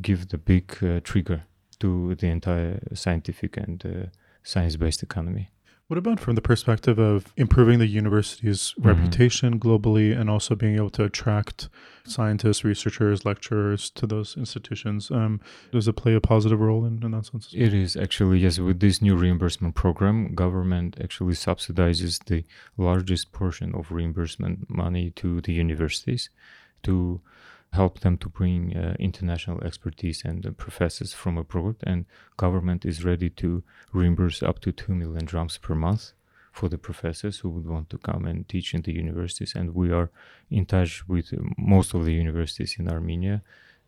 give 0.00 0.28
the 0.28 0.38
big 0.38 0.76
uh, 0.82 1.00
trigger 1.02 1.42
to 1.80 2.14
the 2.16 2.28
entire 2.28 2.80
scientific 2.94 3.56
and 3.56 3.84
uh, 3.84 4.06
science-based 4.42 5.02
economy. 5.02 5.50
What 5.88 5.98
about 5.98 6.18
from 6.18 6.34
the 6.34 6.40
perspective 6.40 6.98
of 6.98 7.32
improving 7.36 7.78
the 7.78 7.86
university's 7.86 8.74
Mm-hmm. 8.78 8.88
reputation 8.88 9.60
globally 9.60 10.18
and 10.18 10.30
also 10.30 10.54
being 10.54 10.76
able 10.76 10.90
to 10.90 11.04
attract 11.04 11.68
scientists, 12.06 12.64
researchers, 12.64 13.24
lecturers 13.26 13.90
to 13.90 14.06
those 14.06 14.34
institutions? 14.36 15.10
Um, 15.10 15.40
does 15.72 15.86
it 15.86 15.92
play 15.92 16.14
a 16.14 16.20
positive 16.20 16.58
role 16.60 16.86
in, 16.86 17.02
in 17.04 17.10
that 17.10 17.26
sense? 17.26 17.50
It 17.52 17.74
is 17.74 17.96
actually 17.96 18.38
yes. 18.38 18.58
With 18.58 18.80
this 18.80 19.02
new 19.02 19.14
reimbursement 19.14 19.74
program, 19.74 20.34
government 20.34 20.96
actually 21.02 21.34
subsidizes 21.34 22.24
the 22.24 22.44
largest 22.78 23.32
portion 23.32 23.74
of 23.74 23.92
reimbursement 23.92 24.70
money 24.70 25.10
to 25.16 25.42
the 25.42 25.52
universities 25.52 26.30
to 26.84 27.20
help 27.74 28.00
them 28.00 28.16
to 28.18 28.28
bring 28.28 28.76
uh, 28.76 28.94
international 28.98 29.62
expertise 29.62 30.24
and 30.24 30.46
uh, 30.46 30.50
professors 30.52 31.12
from 31.12 31.36
abroad. 31.36 31.76
And 31.82 32.06
government 32.36 32.84
is 32.84 33.04
ready 33.04 33.30
to 33.42 33.62
reimburse 33.92 34.42
up 34.42 34.60
to 34.60 34.72
two 34.72 34.94
million 34.94 35.24
drams 35.24 35.58
per 35.58 35.74
month 35.74 36.12
for 36.52 36.68
the 36.68 36.78
professors 36.78 37.38
who 37.38 37.50
would 37.50 37.66
want 37.66 37.90
to 37.90 37.98
come 37.98 38.24
and 38.26 38.48
teach 38.48 38.74
in 38.74 38.82
the 38.82 38.92
universities. 38.92 39.54
And 39.54 39.74
we 39.74 39.90
are 39.90 40.10
in 40.50 40.66
touch 40.66 41.06
with 41.08 41.32
uh, 41.32 41.38
most 41.58 41.94
of 41.94 42.04
the 42.04 42.14
universities 42.14 42.76
in 42.78 42.88
Armenia 42.88 43.42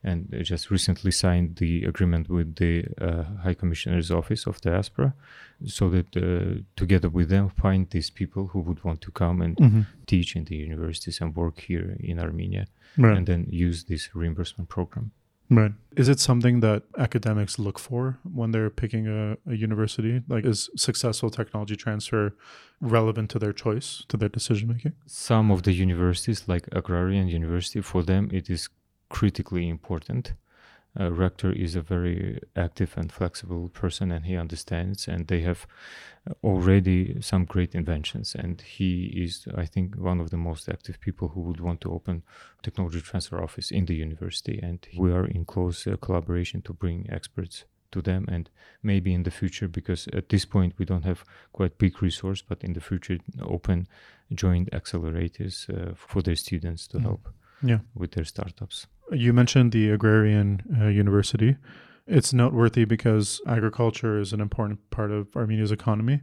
and 0.08 0.18
just 0.52 0.70
recently 0.70 1.10
signed 1.10 1.48
the 1.56 1.72
agreement 1.92 2.24
with 2.36 2.48
the 2.62 2.72
uh, 3.06 3.24
High 3.44 3.54
Commissioner's 3.62 4.10
Office 4.20 4.42
of 4.50 4.60
Diaspora, 4.60 5.10
so 5.78 5.84
that 5.94 6.08
uh, 6.16 6.62
together 6.82 7.08
with 7.18 7.28
them 7.28 7.44
find 7.64 7.80
these 7.90 8.10
people 8.20 8.42
who 8.52 8.60
would 8.66 8.80
want 8.84 9.00
to 9.06 9.10
come 9.22 9.38
and 9.44 9.54
Mm-hmm. 9.56 9.82
teach 10.12 10.36
in 10.38 10.44
the 10.44 10.56
universities 10.56 11.20
and 11.20 11.28
work 11.36 11.56
here 11.68 11.88
in 12.10 12.16
Armenia, 12.26 12.64
Right. 12.98 13.16
and 13.18 13.26
then 13.26 13.42
use 13.68 13.78
this 13.84 14.04
reimbursement 14.14 14.68
program. 14.76 15.10
Right. 15.60 15.72
Is 16.02 16.08
it 16.08 16.18
something 16.20 16.60
that 16.66 16.82
academics 17.06 17.54
look 17.66 17.78
for 17.78 18.02
when 18.38 18.50
they're 18.52 18.74
picking 18.82 19.04
a, 19.06 19.36
a 19.52 19.54
university? 19.68 20.14
Like, 20.34 20.44
is 20.52 20.68
successful 20.76 21.30
technology 21.30 21.76
transfer 21.76 22.34
relevant 22.80 23.30
to 23.30 23.38
their 23.38 23.52
choice, 23.64 24.04
to 24.08 24.16
their 24.16 24.28
decision 24.38 24.66
making? 24.74 24.94
Some 25.06 25.52
of 25.54 25.62
the 25.62 25.72
universities, 25.72 26.48
like 26.52 26.64
Agrarian 26.72 27.28
University, 27.28 27.80
for 27.80 28.02
them 28.02 28.28
it 28.32 28.50
is 28.56 28.68
critically 29.08 29.68
important. 29.68 30.34
Uh, 30.98 31.12
rector 31.12 31.52
is 31.52 31.76
a 31.76 31.82
very 31.82 32.40
active 32.54 32.96
and 32.96 33.12
flexible 33.12 33.68
person, 33.68 34.10
and 34.10 34.24
he 34.24 34.34
understands. 34.36 35.06
And 35.08 35.26
they 35.26 35.42
have 35.42 35.66
already 36.42 37.20
some 37.20 37.44
great 37.44 37.74
inventions. 37.74 38.34
And 38.34 38.60
he 38.62 39.04
is, 39.24 39.46
I 39.54 39.66
think, 39.66 39.94
one 39.96 40.20
of 40.20 40.30
the 40.30 40.36
most 40.36 40.68
active 40.68 40.98
people 41.00 41.28
who 41.28 41.40
would 41.42 41.60
want 41.60 41.80
to 41.82 41.92
open 41.92 42.22
technology 42.62 43.00
transfer 43.00 43.42
office 43.42 43.70
in 43.70 43.86
the 43.86 43.94
university. 43.94 44.58
And 44.62 44.86
we 44.96 45.12
are 45.12 45.26
in 45.26 45.44
close 45.44 45.86
uh, 45.86 45.96
collaboration 46.00 46.62
to 46.62 46.72
bring 46.72 47.06
experts 47.10 47.64
to 47.92 48.02
them 48.02 48.24
and 48.28 48.50
maybe 48.82 49.14
in 49.14 49.22
the 49.22 49.30
future 49.30 49.68
because 49.68 50.08
at 50.12 50.28
this 50.28 50.44
point 50.44 50.74
we 50.76 50.84
don't 50.84 51.04
have 51.04 51.24
quite 51.52 51.78
big 51.78 52.02
resource 52.02 52.42
but 52.42 52.64
in 52.64 52.72
the 52.72 52.80
future 52.80 53.16
open 53.40 53.86
joint 54.34 54.68
accelerators 54.72 55.70
uh, 55.70 55.94
for 55.94 56.20
their 56.20 56.34
students 56.34 56.88
to 56.88 56.98
Mm. 56.98 57.02
help 57.02 57.28
Yeah. 57.62 57.78
with 57.94 58.10
their 58.10 58.24
startups 58.24 58.88
You 59.12 59.32
mentioned 59.32 59.72
the 59.72 59.90
agrarian 59.90 60.62
uh, 60.80 60.86
university. 60.86 61.56
It's 62.06 62.32
noteworthy 62.32 62.84
because 62.84 63.40
agriculture 63.46 64.18
is 64.18 64.32
an 64.32 64.40
important 64.40 64.90
part 64.90 65.10
of 65.10 65.34
Armenia's 65.36 65.72
economy. 65.72 66.22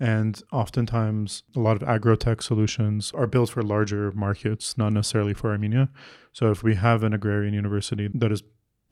And 0.00 0.40
oftentimes, 0.52 1.42
a 1.56 1.60
lot 1.60 1.82
of 1.82 1.88
agrotech 1.88 2.42
solutions 2.42 3.12
are 3.14 3.26
built 3.26 3.50
for 3.50 3.62
larger 3.62 4.12
markets, 4.12 4.78
not 4.78 4.92
necessarily 4.92 5.34
for 5.34 5.50
Armenia. 5.50 5.90
So, 6.32 6.50
if 6.52 6.62
we 6.62 6.76
have 6.76 7.02
an 7.02 7.12
agrarian 7.12 7.52
university 7.52 8.08
that 8.14 8.30
is 8.30 8.42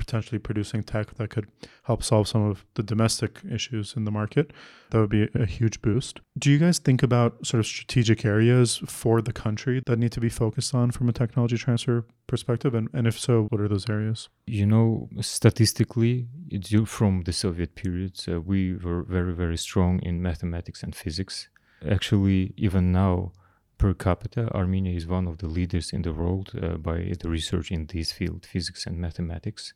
potentially 0.06 0.38
producing 0.38 0.82
tech 0.82 1.14
that 1.14 1.30
could 1.30 1.48
help 1.84 2.02
solve 2.02 2.28
some 2.28 2.44
of 2.50 2.64
the 2.74 2.82
domestic 2.82 3.40
issues 3.50 3.94
in 3.96 4.04
the 4.04 4.10
market, 4.10 4.52
that 4.90 5.00
would 5.00 5.10
be 5.10 5.28
a 5.34 5.46
huge 5.46 5.82
boost. 5.82 6.20
Do 6.38 6.50
you 6.50 6.58
guys 6.58 6.78
think 6.78 7.02
about 7.02 7.46
sort 7.46 7.58
of 7.58 7.66
strategic 7.66 8.24
areas 8.24 8.80
for 8.86 9.20
the 9.20 9.32
country 9.32 9.82
that 9.86 9.98
need 9.98 10.12
to 10.12 10.20
be 10.20 10.28
focused 10.28 10.74
on 10.74 10.90
from 10.90 11.08
a 11.08 11.12
technology 11.12 11.58
transfer 11.58 12.06
perspective? 12.26 12.74
And, 12.74 12.88
and 12.92 13.06
if 13.06 13.18
so, 13.18 13.46
what 13.50 13.60
are 13.60 13.68
those 13.68 13.90
areas? 13.90 14.28
you 14.46 14.64
know 14.64 15.08
statistically 15.20 16.28
due 16.48 16.86
from 16.86 17.22
the 17.22 17.32
soviet 17.32 17.74
period, 17.74 18.14
uh, 18.28 18.40
we 18.40 18.74
were 18.74 19.02
very 19.02 19.34
very 19.34 19.56
strong 19.56 19.98
in 20.00 20.22
mathematics 20.22 20.82
and 20.82 20.94
physics 20.94 21.48
actually 21.88 22.54
even 22.56 22.92
now 22.92 23.32
per 23.78 23.94
capita 23.94 24.50
armenia 24.54 24.94
is 24.94 25.06
one 25.06 25.26
of 25.26 25.38
the 25.38 25.46
leaders 25.46 25.92
in 25.92 26.02
the 26.02 26.12
world 26.12 26.52
uh, 26.54 26.76
by 26.76 27.12
the 27.20 27.28
research 27.28 27.70
in 27.70 27.86
this 27.86 28.12
field 28.12 28.46
physics 28.46 28.86
and 28.86 28.98
mathematics. 28.98 29.74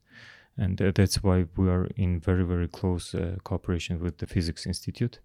And 0.56 0.80
uh, 0.80 0.92
that's 0.94 1.22
why 1.22 1.46
we 1.56 1.68
are 1.68 1.86
in 1.96 2.20
very 2.20 2.44
very 2.44 2.68
close 2.68 3.14
uh, 3.14 3.36
cooperation 3.44 4.00
with 4.00 4.18
the 4.18 4.26
physics 4.26 4.66
institute. 4.66 5.20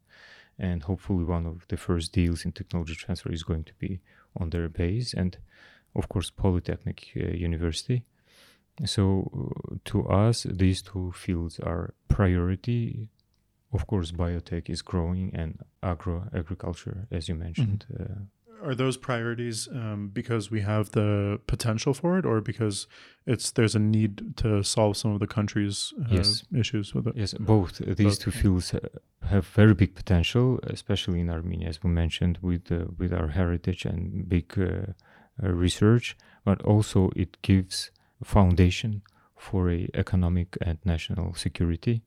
And 0.58 0.84
hopefully 0.84 1.26
one 1.26 1.46
of 1.46 1.66
the 1.68 1.78
first 1.78 2.14
deals 2.14 2.46
in 2.46 2.52
technology 2.52 2.96
transfer 2.96 3.32
is 3.32 3.44
going 3.44 3.66
to 3.66 3.74
be 3.80 4.00
on 4.38 4.50
their 4.50 4.70
base 4.70 5.14
and 5.14 5.38
of 5.96 6.08
course 6.10 6.30
polytechnic 6.30 7.12
uh, 7.18 7.28
university. 7.34 8.04
So 8.86 9.04
uh, 9.34 9.76
to 9.86 10.08
us 10.08 10.44
these 10.44 10.82
two 10.82 11.14
fields 11.14 11.60
are 11.60 11.94
priority. 12.10 13.10
Of 13.74 13.88
course 13.88 14.12
biotech 14.12 14.70
is 14.70 14.82
growing 14.82 15.32
and 15.34 15.60
agro 15.82 16.30
agriculture 16.34 17.08
as 17.12 17.28
you 17.28 17.36
mentioned 17.36 17.86
uh, 18.00 18.26
Are 18.64 18.76
those 18.76 18.98
priorities 18.98 19.68
um, 19.72 20.10
because 20.14 20.50
we 20.52 20.62
have 20.62 20.92
the 20.92 21.40
potential 21.48 21.94
for 21.94 22.18
it, 22.18 22.26
or 22.26 22.42
because 22.42 22.88
it's 23.26 23.52
there's 23.52 23.76
a 23.76 23.80
need 23.80 24.38
to 24.38 24.64
solve 24.64 24.98
some 24.98 25.12
of 25.14 25.20
the 25.20 25.28
country's 25.28 25.94
uh, 26.02 26.16
Yes. 26.16 26.44
issues 26.54 26.94
with 26.96 27.08
it? 27.08 27.16
yes 27.16 27.34
both 27.40 27.78
these 27.80 27.98
Both, 28.18 28.20
two 28.20 28.32
fields 28.32 28.74
uh, 28.74 28.80
have 29.30 29.46
very 29.48 29.74
big 29.74 29.94
potential 29.96 30.60
especially 30.64 31.20
in 31.20 31.30
armenia 31.30 31.68
as 31.70 31.84
we 31.84 31.90
mentioned 31.90 32.38
with 32.42 32.72
uh, 32.72 32.86
with 33.00 33.12
our 33.14 33.30
heritage 33.30 33.86
and 33.86 34.28
big 34.30 34.48
uh, 34.58 34.66
uh, 35.44 35.50
research 35.66 36.16
but 36.44 36.62
also 36.62 37.10
it 37.16 37.32
gives 37.42 37.92
foundation 38.24 39.02
for 39.38 39.70
a 39.72 39.88
economic 39.94 40.50
and 40.62 40.78
national 40.86 41.34
security 41.34 42.02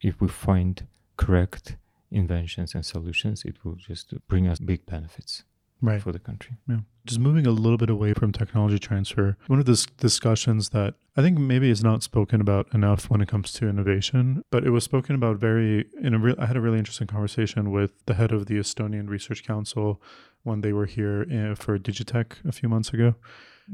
if 0.00 0.20
we 0.20 0.28
find 0.28 0.86
correct 1.16 1.76
inventions 2.10 2.74
and 2.74 2.84
solutions 2.84 3.44
it 3.44 3.56
will 3.64 3.76
just 3.76 4.06
bring 4.28 4.46
us 4.48 4.58
big 4.60 4.84
benefits 4.86 5.44
Right. 5.84 6.02
for 6.02 6.12
the 6.12 6.18
country 6.18 6.56
Yeah. 6.68 6.78
Just 7.06 7.20
moving 7.20 7.46
a 7.46 7.50
little 7.50 7.76
bit 7.76 7.90
away 7.90 8.14
from 8.14 8.32
technology 8.32 8.78
transfer, 8.78 9.36
one 9.46 9.58
of 9.58 9.66
the 9.66 9.86
discussions 9.98 10.70
that 10.70 10.94
I 11.16 11.20
think 11.22 11.38
maybe 11.38 11.68
is 11.68 11.84
not 11.84 12.02
spoken 12.02 12.40
about 12.40 12.72
enough 12.72 13.10
when 13.10 13.20
it 13.20 13.28
comes 13.28 13.52
to 13.52 13.68
innovation, 13.68 14.42
but 14.50 14.64
it 14.64 14.70
was 14.70 14.84
spoken 14.84 15.14
about 15.14 15.36
very 15.36 15.86
in 16.00 16.14
a 16.14 16.18
real. 16.18 16.34
I 16.38 16.46
had 16.46 16.56
a 16.56 16.62
really 16.62 16.78
interesting 16.78 17.06
conversation 17.06 17.70
with 17.70 17.92
the 18.06 18.14
head 18.14 18.32
of 18.32 18.46
the 18.46 18.54
Estonian 18.54 19.08
Research 19.10 19.44
Council 19.44 20.00
when 20.44 20.62
they 20.62 20.72
were 20.72 20.86
here 20.86 21.26
uh, 21.30 21.54
for 21.54 21.78
Digitech 21.78 22.42
a 22.46 22.52
few 22.52 22.68
months 22.70 22.90
ago, 22.94 23.14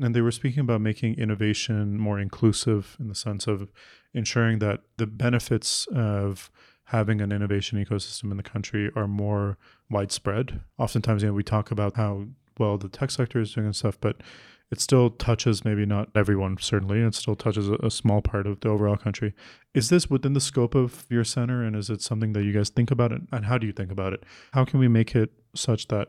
and 0.02 0.14
they 0.14 0.20
were 0.20 0.32
speaking 0.32 0.60
about 0.60 0.80
making 0.80 1.14
innovation 1.14 1.98
more 1.98 2.18
inclusive 2.18 2.96
in 2.98 3.06
the 3.08 3.14
sense 3.14 3.46
of 3.46 3.70
ensuring 4.12 4.58
that 4.58 4.80
the 4.96 5.06
benefits 5.06 5.86
of 5.94 6.50
having 6.90 7.20
an 7.20 7.30
innovation 7.30 7.82
ecosystem 7.82 8.32
in 8.32 8.36
the 8.36 8.42
country 8.42 8.90
are 8.96 9.06
more 9.06 9.56
widespread. 9.88 10.60
Oftentimes, 10.76 11.22
you 11.22 11.28
know, 11.28 11.34
we 11.34 11.44
talk 11.44 11.70
about 11.70 11.96
how 11.96 12.26
well 12.58 12.76
the 12.78 12.88
tech 12.88 13.12
sector 13.12 13.40
is 13.40 13.54
doing 13.54 13.66
and 13.66 13.76
stuff, 13.76 13.96
but 14.00 14.16
it 14.72 14.80
still 14.80 15.10
touches 15.10 15.64
maybe 15.64 15.86
not 15.86 16.08
everyone, 16.16 16.58
certainly. 16.60 17.00
It 17.00 17.14
still 17.14 17.36
touches 17.36 17.68
a, 17.68 17.74
a 17.74 17.90
small 17.92 18.20
part 18.22 18.46
of 18.46 18.58
the 18.58 18.68
overall 18.68 18.96
country. 18.96 19.34
Is 19.72 19.88
this 19.88 20.10
within 20.10 20.32
the 20.32 20.40
scope 20.40 20.74
of 20.74 21.06
your 21.08 21.22
center? 21.22 21.62
And 21.62 21.76
is 21.76 21.90
it 21.90 22.02
something 22.02 22.32
that 22.32 22.42
you 22.42 22.52
guys 22.52 22.70
think 22.70 22.90
about? 22.90 23.12
It? 23.12 23.22
And 23.30 23.46
how 23.46 23.56
do 23.56 23.68
you 23.68 23.72
think 23.72 23.92
about 23.92 24.12
it? 24.12 24.24
How 24.52 24.64
can 24.64 24.80
we 24.80 24.88
make 24.88 25.14
it 25.14 25.30
such 25.54 25.86
that 25.88 26.08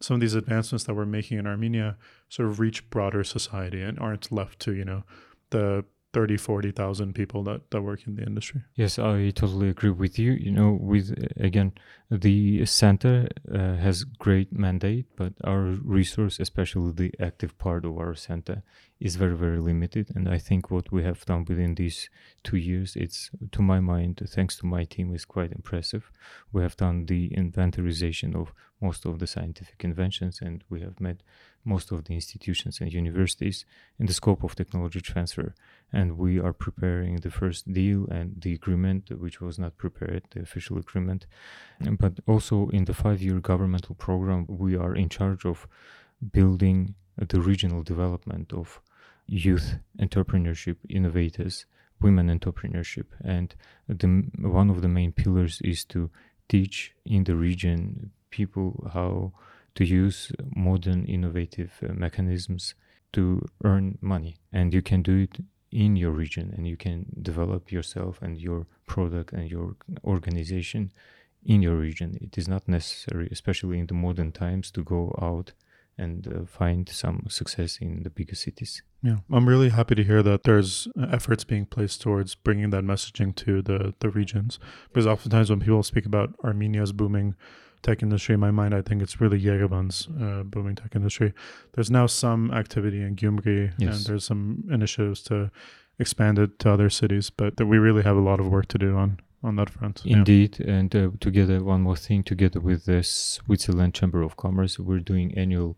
some 0.00 0.14
of 0.14 0.20
these 0.20 0.34
advancements 0.34 0.84
that 0.84 0.94
we're 0.94 1.06
making 1.06 1.38
in 1.38 1.46
Armenia 1.46 1.96
sort 2.28 2.48
of 2.48 2.60
reach 2.60 2.88
broader 2.88 3.24
society 3.24 3.82
and 3.82 3.98
aren't 3.98 4.30
left 4.30 4.60
to, 4.60 4.72
you 4.72 4.84
know, 4.84 5.02
the 5.50 5.84
30, 6.12 6.36
40,000 6.38 7.14
people 7.14 7.44
that, 7.44 7.70
that 7.70 7.82
work 7.82 8.06
in 8.06 8.16
the 8.16 8.22
industry? 8.22 8.62
Yes, 8.74 8.98
I 8.98 9.30
totally 9.30 9.68
agree 9.68 9.90
with 9.90 10.18
you. 10.18 10.32
You 10.32 10.50
know, 10.50 10.78
with 10.80 11.12
uh, 11.12 11.26
again, 11.44 11.72
the 12.10 12.66
center 12.66 13.28
uh, 13.52 13.76
has 13.76 14.04
great 14.04 14.52
mandate, 14.52 15.06
but 15.16 15.34
our 15.44 15.62
resource, 15.84 16.40
especially 16.40 16.92
the 16.92 17.12
active 17.20 17.56
part 17.58 17.84
of 17.84 17.96
our 17.96 18.14
center, 18.14 18.62
is 18.98 19.16
very 19.16 19.36
very 19.36 19.60
limited. 19.60 20.10
And 20.14 20.28
I 20.28 20.38
think 20.38 20.70
what 20.70 20.90
we 20.90 21.04
have 21.04 21.24
done 21.24 21.44
within 21.48 21.76
these 21.76 22.10
two 22.42 22.56
years, 22.56 22.96
it's 22.96 23.30
to 23.52 23.62
my 23.62 23.78
mind, 23.78 24.20
thanks 24.26 24.56
to 24.56 24.66
my 24.66 24.84
team, 24.84 25.14
is 25.14 25.24
quite 25.24 25.52
impressive. 25.52 26.10
We 26.52 26.62
have 26.62 26.76
done 26.76 27.06
the 27.06 27.30
inventorization 27.30 28.34
of 28.34 28.52
most 28.80 29.04
of 29.04 29.18
the 29.18 29.26
scientific 29.26 29.84
inventions, 29.84 30.40
and 30.40 30.64
we 30.68 30.80
have 30.80 31.00
met 31.00 31.22
most 31.64 31.92
of 31.92 32.04
the 32.04 32.14
institutions 32.14 32.80
and 32.80 32.92
universities 32.92 33.66
in 33.98 34.06
the 34.06 34.14
scope 34.14 34.42
of 34.42 34.56
technology 34.56 35.00
transfer 35.00 35.54
and 35.92 36.16
we 36.16 36.38
are 36.38 36.52
preparing 36.52 37.16
the 37.16 37.30
first 37.30 37.72
deal 37.72 38.06
and 38.10 38.40
the 38.40 38.54
agreement 38.54 39.10
which 39.18 39.40
was 39.40 39.58
not 39.58 39.76
prepared 39.76 40.22
the 40.30 40.40
official 40.40 40.78
agreement. 40.78 41.26
But 41.98 42.20
also 42.26 42.68
in 42.68 42.84
the 42.84 42.94
five 42.94 43.20
year 43.22 43.40
governmental 43.40 43.94
program 43.94 44.46
we 44.48 44.76
are 44.76 44.94
in 44.94 45.08
charge 45.08 45.44
of 45.44 45.66
building 46.32 46.94
the 47.16 47.40
regional 47.40 47.82
development 47.82 48.52
of 48.52 48.80
youth 49.26 49.76
entrepreneurship 49.98 50.76
innovators 50.88 51.66
women 52.00 52.28
entrepreneurship. 52.28 53.06
And 53.22 53.54
the 53.88 54.24
one 54.40 54.70
of 54.70 54.82
the 54.82 54.88
main 54.88 55.12
pillars 55.12 55.60
is 55.62 55.84
to 55.86 56.10
teach 56.48 56.94
in 57.04 57.24
the 57.24 57.36
region 57.36 58.10
people 58.30 58.90
how 58.92 59.32
to 59.76 59.84
use 59.84 60.32
modern 60.54 61.04
innovative 61.04 61.72
uh, 61.82 61.92
mechanisms 61.92 62.74
to 63.12 63.44
earn 63.64 63.98
money. 64.00 64.36
And 64.52 64.74
you 64.74 64.82
can 64.82 65.02
do 65.02 65.16
it 65.18 65.44
in 65.72 65.96
your 65.96 66.10
region 66.10 66.52
and 66.56 66.66
you 66.66 66.76
can 66.76 67.06
develop 67.22 67.70
yourself 67.70 68.20
and 68.22 68.40
your 68.40 68.66
product 68.86 69.32
and 69.32 69.50
your 69.50 69.76
organization 70.04 70.92
in 71.44 71.62
your 71.62 71.76
region. 71.76 72.18
It 72.20 72.36
is 72.36 72.48
not 72.48 72.68
necessary 72.68 73.28
especially 73.30 73.78
in 73.78 73.86
the 73.86 73.94
modern 73.94 74.32
times 74.32 74.70
to 74.72 74.82
go 74.82 75.16
out 75.20 75.52
and 75.96 76.26
uh, 76.26 76.46
find 76.46 76.88
some 76.88 77.26
success 77.28 77.78
in 77.80 78.02
the 78.02 78.10
bigger 78.10 78.34
cities. 78.34 78.82
Yeah. 79.02 79.18
I'm 79.30 79.48
really 79.48 79.68
happy 79.68 79.94
to 79.94 80.04
hear 80.04 80.22
that 80.22 80.44
there's 80.44 80.88
uh, 80.98 81.06
efforts 81.12 81.44
being 81.44 81.66
placed 81.66 82.00
towards 82.00 82.34
bringing 82.34 82.70
that 82.70 82.84
messaging 82.84 83.34
to 83.36 83.62
the 83.62 83.94
the 84.00 84.08
regions. 84.08 84.58
Because 84.88 85.06
oftentimes 85.06 85.50
when 85.50 85.60
people 85.60 85.82
speak 85.82 86.06
about 86.06 86.34
armenia's 86.42 86.92
booming 86.92 87.34
tech 87.82 88.02
industry 88.02 88.34
in 88.34 88.40
my 88.40 88.50
mind, 88.50 88.74
I 88.74 88.82
think 88.82 89.02
it's 89.02 89.20
really 89.20 89.40
Yerevan's 89.40 90.08
uh, 90.20 90.42
booming 90.42 90.76
tech 90.76 90.94
industry. 90.94 91.32
There's 91.72 91.90
now 91.90 92.06
some 92.06 92.50
activity 92.52 93.02
in 93.02 93.16
Gyumri, 93.16 93.72
yes. 93.78 93.96
and 93.96 94.06
there's 94.06 94.24
some 94.24 94.64
initiatives 94.70 95.22
to 95.24 95.50
expand 95.98 96.38
it 96.38 96.58
to 96.60 96.70
other 96.70 96.90
cities, 96.90 97.30
but 97.30 97.56
that 97.56 97.66
we 97.66 97.78
really 97.78 98.02
have 98.02 98.16
a 98.16 98.20
lot 98.20 98.40
of 98.40 98.46
work 98.48 98.66
to 98.68 98.78
do 98.78 98.96
on 98.96 99.20
on 99.42 99.56
that 99.56 99.70
front. 99.70 100.02
Indeed, 100.04 100.58
yeah. 100.58 100.74
and 100.74 100.94
uh, 100.94 101.10
together, 101.18 101.64
one 101.64 101.80
more 101.80 101.96
thing, 101.96 102.22
together 102.22 102.60
with 102.60 102.84
the 102.84 103.02
Switzerland 103.02 103.94
Chamber 103.94 104.20
of 104.22 104.36
Commerce, 104.36 104.78
we're 104.78 104.98
doing 104.98 105.36
annual 105.36 105.76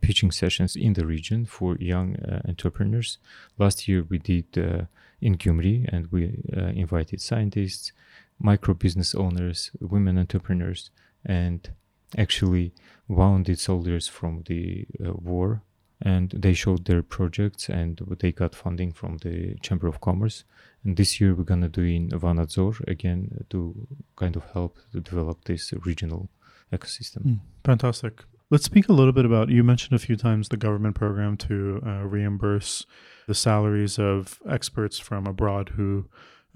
pitching 0.00 0.32
sessions 0.32 0.76
in 0.76 0.94
the 0.94 1.06
region 1.06 1.46
for 1.46 1.76
young 1.76 2.16
uh, 2.16 2.40
entrepreneurs. 2.48 3.18
Last 3.56 3.86
year, 3.86 4.04
we 4.08 4.18
did 4.18 4.46
uh, 4.58 4.86
in 5.20 5.36
Gyumri, 5.36 5.88
and 5.92 6.10
we 6.10 6.42
uh, 6.56 6.72
invited 6.74 7.20
scientists, 7.20 7.92
micro 8.38 8.74
business 8.74 9.14
owners, 9.14 9.70
women 9.80 10.18
entrepreneurs 10.18 10.90
and 11.24 11.70
actually 12.16 12.72
wounded 13.08 13.58
soldiers 13.58 14.08
from 14.08 14.42
the 14.46 14.86
uh, 15.04 15.12
war 15.12 15.62
and 16.00 16.30
they 16.30 16.52
showed 16.52 16.84
their 16.84 17.02
projects 17.02 17.68
and 17.68 18.00
they 18.20 18.32
got 18.32 18.54
funding 18.54 18.92
from 18.92 19.18
the 19.18 19.54
chamber 19.62 19.86
of 19.86 20.00
commerce. 20.00 20.44
And 20.84 20.96
this 20.96 21.20
year 21.20 21.34
we're 21.34 21.44
gonna 21.44 21.68
do 21.68 21.82
in 21.82 22.10
vanadzor 22.10 22.86
again 22.86 23.44
to 23.50 23.86
kind 24.16 24.36
of 24.36 24.44
help 24.52 24.78
to 24.92 25.00
develop 25.00 25.44
this 25.44 25.72
regional 25.84 26.28
ecosystem. 26.72 27.22
Mm, 27.24 27.40
fantastic. 27.64 28.24
Let's 28.50 28.64
speak 28.64 28.88
a 28.88 28.92
little 28.92 29.12
bit 29.12 29.24
about 29.24 29.48
you 29.48 29.64
mentioned 29.64 29.94
a 29.94 29.98
few 29.98 30.16
times 30.16 30.48
the 30.48 30.56
government 30.58 30.94
program 30.94 31.36
to 31.38 31.82
uh, 31.84 32.04
reimburse 32.04 32.84
the 33.26 33.34
salaries 33.34 33.98
of 33.98 34.38
experts 34.48 34.98
from 34.98 35.26
abroad 35.26 35.70
who 35.70 36.06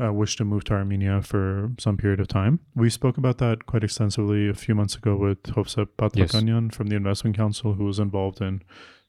uh, 0.02 0.12
wish 0.12 0.36
to 0.36 0.44
move 0.44 0.64
to 0.64 0.74
Armenia 0.74 1.22
for 1.22 1.72
some 1.78 1.96
period 1.96 2.20
of 2.20 2.28
time. 2.28 2.60
We 2.74 2.90
spoke 2.90 3.18
about 3.18 3.38
that 3.38 3.66
quite 3.66 3.84
extensively 3.84 4.48
a 4.48 4.54
few 4.54 4.74
months 4.74 4.94
ago 4.94 5.16
with 5.16 5.42
Hovsep 5.42 5.88
Patlakanyan 5.98 6.66
yes. 6.66 6.76
from 6.76 6.88
the 6.88 6.96
Investment 6.96 7.36
Council, 7.36 7.74
who 7.74 7.84
was 7.84 7.98
involved 7.98 8.40
in 8.40 8.62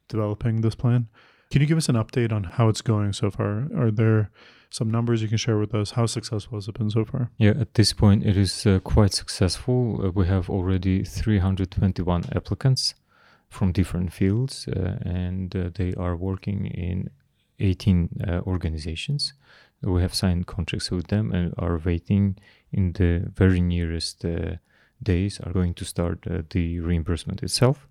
developing 0.07 0.61
this 0.61 0.75
plan. 0.75 1.07
Can 1.51 1.61
you 1.61 1.67
give 1.67 1.77
us 1.77 1.89
an 1.89 1.95
update 1.95 2.31
on 2.31 2.43
how 2.43 2.69
it's 2.69 2.81
going 2.81 3.13
so 3.13 3.31
far? 3.31 3.67
Are 3.75 3.91
there 3.91 4.29
some 4.69 4.91
numbers 4.91 5.21
you 5.21 5.27
can 5.27 5.37
share 5.37 5.57
with 5.57 5.73
us? 5.73 5.91
How 5.91 6.05
successful 6.05 6.57
has 6.57 6.67
it 6.67 6.77
been 6.77 6.91
so 6.91 7.05
far? 7.05 7.31
Yeah, 7.37 7.53
at 7.59 7.73
this 7.73 7.93
point, 7.93 8.25
it 8.25 8.37
is 8.37 8.65
uh, 8.65 8.79
quite 8.79 9.13
successful. 9.13 10.01
Uh, 10.03 10.11
we 10.11 10.27
have 10.27 10.49
already 10.49 11.03
321 11.03 12.25
applicants 12.35 12.93
from 13.49 13.71
different 13.71 14.13
fields, 14.13 14.67
uh, 14.67 14.99
and 15.01 15.55
uh, 15.55 15.69
they 15.73 15.93
are 15.95 16.15
working 16.15 16.67
in 16.67 17.09
18 17.59 18.09
uh, 18.27 18.41
organizations 18.47 19.33
we 19.81 20.01
have 20.01 20.13
signed 20.13 20.47
contracts 20.47 20.91
with 20.91 21.07
them 21.07 21.31
and 21.31 21.53
are 21.57 21.77
waiting 21.77 22.37
in 22.71 22.93
the 22.93 23.31
very 23.33 23.61
nearest 23.61 24.25
uh, 24.25 24.55
days 25.01 25.39
are 25.41 25.53
going 25.53 25.73
to 25.73 25.85
start 25.85 26.25
uh, 26.29 26.41
the 26.49 26.79
reimbursement 26.79 27.41
itself. 27.41 27.87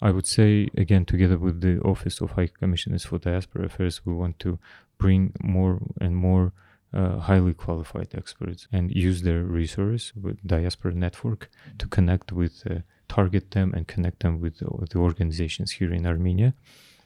I 0.00 0.10
would 0.10 0.26
say 0.26 0.68
again, 0.76 1.04
together 1.04 1.36
with 1.36 1.60
the 1.60 1.80
Office 1.80 2.20
of 2.20 2.32
High 2.32 2.46
Commissioners 2.46 3.04
for 3.04 3.18
Diaspora 3.18 3.66
Affairs, 3.66 4.06
we 4.06 4.14
want 4.14 4.38
to 4.40 4.58
bring 4.96 5.32
more 5.42 5.80
and 6.00 6.16
more 6.16 6.52
uh, 6.94 7.18
highly 7.18 7.52
qualified 7.52 8.08
experts 8.14 8.66
and 8.72 8.90
use 8.90 9.22
their 9.22 9.42
resource 9.42 10.12
with 10.14 10.44
diaspora 10.46 10.94
network 10.94 11.50
to 11.78 11.86
connect 11.86 12.32
with, 12.32 12.62
uh, 12.70 12.76
target 13.08 13.50
them 13.50 13.74
and 13.74 13.86
connect 13.86 14.20
them 14.20 14.40
with 14.40 14.58
the 14.58 14.98
organizations 14.98 15.72
here 15.72 15.92
in 15.92 16.06
Armenia 16.06 16.54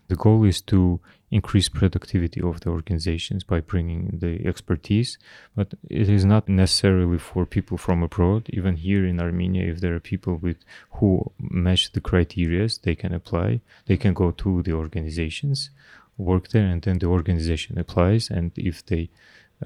the 0.08 0.16
goal 0.16 0.44
is 0.44 0.60
to 0.62 1.00
increase 1.30 1.68
productivity 1.68 2.40
of 2.42 2.60
the 2.60 2.68
organizations 2.68 3.42
by 3.42 3.60
bringing 3.60 4.18
the 4.20 4.46
expertise, 4.46 5.16
but 5.56 5.72
it 5.88 6.08
is 6.08 6.24
not 6.24 6.48
necessarily 6.48 7.18
for 7.18 7.46
people 7.46 7.78
from 7.78 8.02
abroad. 8.02 8.48
Even 8.50 8.76
here 8.76 9.06
in 9.06 9.20
Armenia, 9.20 9.70
if 9.72 9.80
there 9.80 9.94
are 9.94 10.00
people 10.00 10.36
with 10.36 10.58
who 10.96 11.32
match 11.38 11.92
the 11.92 12.00
criteria, 12.00 12.68
they 12.82 12.94
can 12.94 13.14
apply. 13.14 13.60
They 13.86 13.96
can 13.96 14.12
go 14.12 14.30
to 14.30 14.62
the 14.62 14.72
organizations, 14.72 15.70
work 16.18 16.48
there, 16.48 16.66
and 16.66 16.82
then 16.82 16.98
the 16.98 17.06
organization 17.06 17.78
applies. 17.78 18.28
And 18.28 18.52
if 18.56 18.84
they 18.84 19.08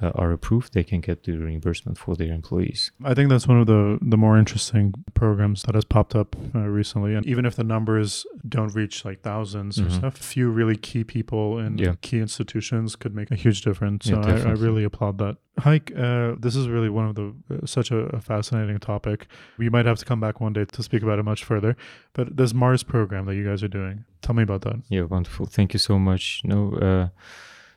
uh, 0.01 0.13
are 0.15 0.33
approved, 0.33 0.75
they 0.75 0.85
can 0.85 1.01
get 1.01 1.25
the 1.25 1.37
reimbursement 1.37 1.99
for 1.99 2.17
their 2.17 2.33
employees. 2.33 2.91
I 3.05 3.15
think 3.15 3.31
that's 3.31 3.47
one 3.47 3.61
of 3.61 3.67
the 3.67 3.99
the 4.01 4.17
more 4.17 4.39
interesting 4.39 4.95
programs 5.15 5.63
that 5.63 5.75
has 5.75 5.85
popped 5.85 6.15
up 6.15 6.37
uh, 6.55 6.61
recently. 6.61 7.15
And 7.15 7.27
even 7.27 7.45
if 7.47 7.57
the 7.57 7.65
numbers 7.65 8.27
don't 8.49 8.75
reach 8.75 9.05
like 9.05 9.23
1000s 9.23 9.55
mm-hmm. 9.55 9.87
or 9.87 9.91
stuff, 9.91 10.21
a 10.21 10.23
few 10.23 10.51
really 10.51 10.77
key 10.77 11.05
people 11.05 11.59
in 11.59 11.79
yeah. 11.79 11.95
key 12.01 12.19
institutions 12.21 12.97
could 12.97 13.15
make 13.15 13.31
a 13.31 13.37
huge 13.37 13.63
difference. 13.63 14.07
So 14.07 14.21
yeah, 14.21 14.45
I, 14.47 14.51
I, 14.51 14.53
really 14.53 14.85
applaud 14.85 15.19
that. 15.19 15.37
Hayk, 15.63 15.93
uh, 15.97 16.35
this 16.39 16.55
is 16.55 16.69
really 16.69 16.91
one 16.91 17.07
of 17.09 17.15
the 17.15 17.35
uh, 17.51 17.67
such 17.67 17.91
a, 17.91 17.99
a, 18.17 18.21
fascinating 18.21 18.79
topic. 18.79 19.27
We 19.57 19.71
might 19.71 19.87
have 19.87 19.99
to 19.99 20.05
come 20.05 20.21
back 20.21 20.41
one 20.41 20.53
day 20.53 20.67
to 20.67 20.83
speak 20.83 21.03
about 21.03 21.19
it 21.19 21.23
much 21.23 21.45
further. 21.45 21.77
But 22.13 22.37
this 22.37 22.53
Mars 22.53 22.83
program 22.83 23.25
that 23.27 23.35
you 23.35 23.45
guys 23.45 23.63
are 23.63 23.69
doing, 23.69 24.05
tell 24.21 24.35
me 24.35 24.43
about 24.43 24.63
that. 24.63 24.83
Yeah, 24.89 25.03
wonderful. 25.03 25.47
Thank 25.47 25.73
you 25.73 25.79
so 25.79 25.99
much. 25.99 26.43
No, 26.45 26.75
uh, 26.75 27.09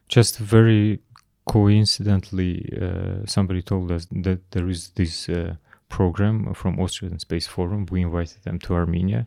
just 0.09 0.37
very 0.37 0.99
coincidentally, 1.49 2.53
uh, 2.79 3.25
somebody 3.25 3.63
told 3.63 3.91
us 3.91 4.05
that 4.11 4.51
there 4.51 4.69
is 4.69 4.89
this 4.89 5.27
uh, 5.27 5.55
program 5.89 6.53
from 6.53 6.79
Austrian 6.79 7.17
Space 7.17 7.47
Forum. 7.47 7.87
We 7.89 8.03
invited 8.03 8.43
them 8.43 8.59
to 8.59 8.75
Armenia, 8.75 9.25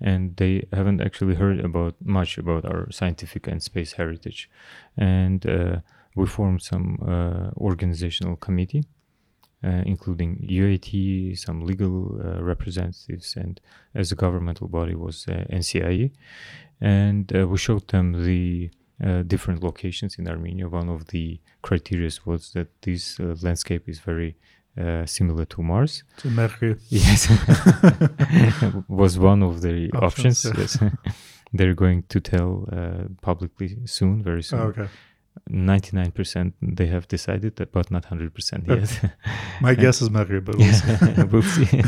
and 0.00 0.36
they 0.36 0.68
haven't 0.72 1.00
actually 1.00 1.34
heard 1.34 1.58
about 1.58 1.94
much 2.00 2.38
about 2.38 2.64
our 2.64 2.92
scientific 2.92 3.48
and 3.48 3.60
space 3.60 3.94
heritage. 3.94 4.48
And 4.96 5.44
uh, 5.46 5.80
we 6.14 6.26
formed 6.26 6.62
some 6.62 6.86
uh, 7.02 7.50
organizational 7.60 8.36
committee. 8.36 8.84
Uh, 9.64 9.82
including 9.86 10.46
UAT, 10.46 11.38
some 11.38 11.64
legal 11.64 12.20
uh, 12.20 12.42
representatives, 12.42 13.34
and 13.34 13.62
as 13.94 14.12
a 14.12 14.14
governmental 14.14 14.68
body 14.68 14.94
was 14.94 15.24
NCIE, 15.24 16.10
and 16.82 17.30
we 17.30 17.56
showed 17.56 17.88
them 17.88 18.26
the 18.26 18.68
uh, 19.02 19.22
different 19.22 19.62
locations 19.62 20.18
in 20.18 20.28
Armenia. 20.28 20.68
One 20.68 20.88
of 20.88 21.08
the 21.08 21.40
criteria 21.62 22.10
was 22.24 22.52
that 22.52 22.68
this 22.82 23.18
uh, 23.18 23.34
landscape 23.42 23.88
is 23.88 23.98
very 23.98 24.36
uh, 24.78 25.06
similar 25.06 25.44
to 25.46 25.62
Mars. 25.62 26.04
To 26.18 26.30
Mercury. 26.30 26.76
Yes, 26.88 27.28
was 28.88 29.18
one 29.18 29.42
of 29.42 29.62
the 29.62 29.90
options. 29.94 30.44
options 30.46 30.78
yes, 30.82 30.92
they're 31.52 31.74
going 31.74 32.04
to 32.08 32.20
tell 32.20 32.68
uh, 32.72 33.08
publicly 33.20 33.78
soon, 33.86 34.22
very 34.22 34.42
soon. 34.42 34.60
Oh, 34.60 34.64
okay. 34.64 34.88
99% 35.50 36.52
they 36.62 36.86
have 36.86 37.08
decided 37.08 37.56
that, 37.56 37.72
but 37.72 37.90
not 37.90 38.04
100% 38.04 38.68
yet. 38.68 39.12
My 39.60 39.74
guess 39.74 40.00
is 40.00 40.08
Mercury, 40.08 40.40
but 40.40 40.56
we'll 40.56 40.72
see. 40.72 41.22
we'll 41.24 41.42
see. 41.42 41.82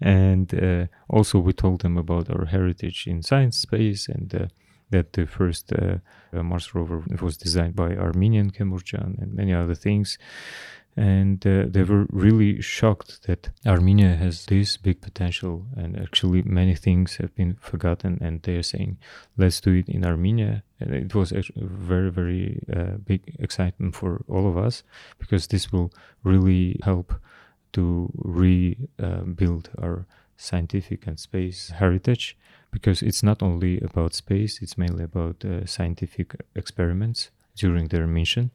and 0.00 0.54
uh, 0.54 0.86
also, 1.10 1.38
we 1.38 1.52
told 1.52 1.82
them 1.82 1.98
about 1.98 2.30
our 2.30 2.46
heritage 2.46 3.06
in 3.06 3.22
science, 3.22 3.58
space, 3.58 4.08
and 4.08 4.34
uh, 4.34 4.46
that 4.90 5.12
the 5.12 5.26
first 5.26 5.72
uh, 5.72 5.98
uh, 6.32 6.42
Mars 6.42 6.74
rover 6.74 7.04
was 7.20 7.36
designed 7.36 7.76
by 7.76 7.94
Armenian 7.94 8.50
Kemurdzhian 8.50 9.20
and 9.20 9.34
many 9.34 9.54
other 9.54 9.74
things. 9.74 10.18
And 10.96 11.46
uh, 11.46 11.66
they 11.68 11.84
were 11.84 12.06
really 12.10 12.60
shocked 12.60 13.26
that 13.28 13.50
Armenia 13.64 14.16
has 14.16 14.46
this 14.46 14.76
big 14.76 15.00
potential, 15.00 15.64
and 15.76 15.96
actually 15.96 16.42
many 16.42 16.74
things 16.74 17.18
have 17.18 17.32
been 17.36 17.54
forgotten. 17.60 18.18
And 18.20 18.42
they 18.42 18.56
are 18.56 18.64
saying, 18.64 18.98
"Let's 19.36 19.60
do 19.60 19.74
it 19.74 19.88
in 19.88 20.04
Armenia." 20.04 20.64
And 20.80 20.92
it 20.92 21.14
was 21.14 21.30
a 21.30 21.44
very, 21.56 22.10
very 22.10 22.60
big 23.06 23.32
excitement 23.38 23.94
for 23.94 24.24
all 24.26 24.48
of 24.48 24.56
us 24.56 24.82
because 25.20 25.46
this 25.46 25.70
will 25.70 25.92
really 26.24 26.80
help 26.82 27.14
to 27.74 28.10
rebuild 28.16 29.70
our 29.78 30.04
scientific 30.36 31.06
and 31.06 31.18
space 31.18 31.70
heritage 31.70 32.36
because 32.70 33.02
it's 33.02 33.22
not 33.22 33.42
only 33.42 33.80
about 33.80 34.14
space, 34.14 34.60
it's 34.62 34.78
mainly 34.78 35.04
about 35.04 35.44
uh, 35.44 35.66
scientific 35.66 36.34
experiments 36.54 37.30
during 37.56 37.88
their 37.88 38.06
mission. 38.06 38.50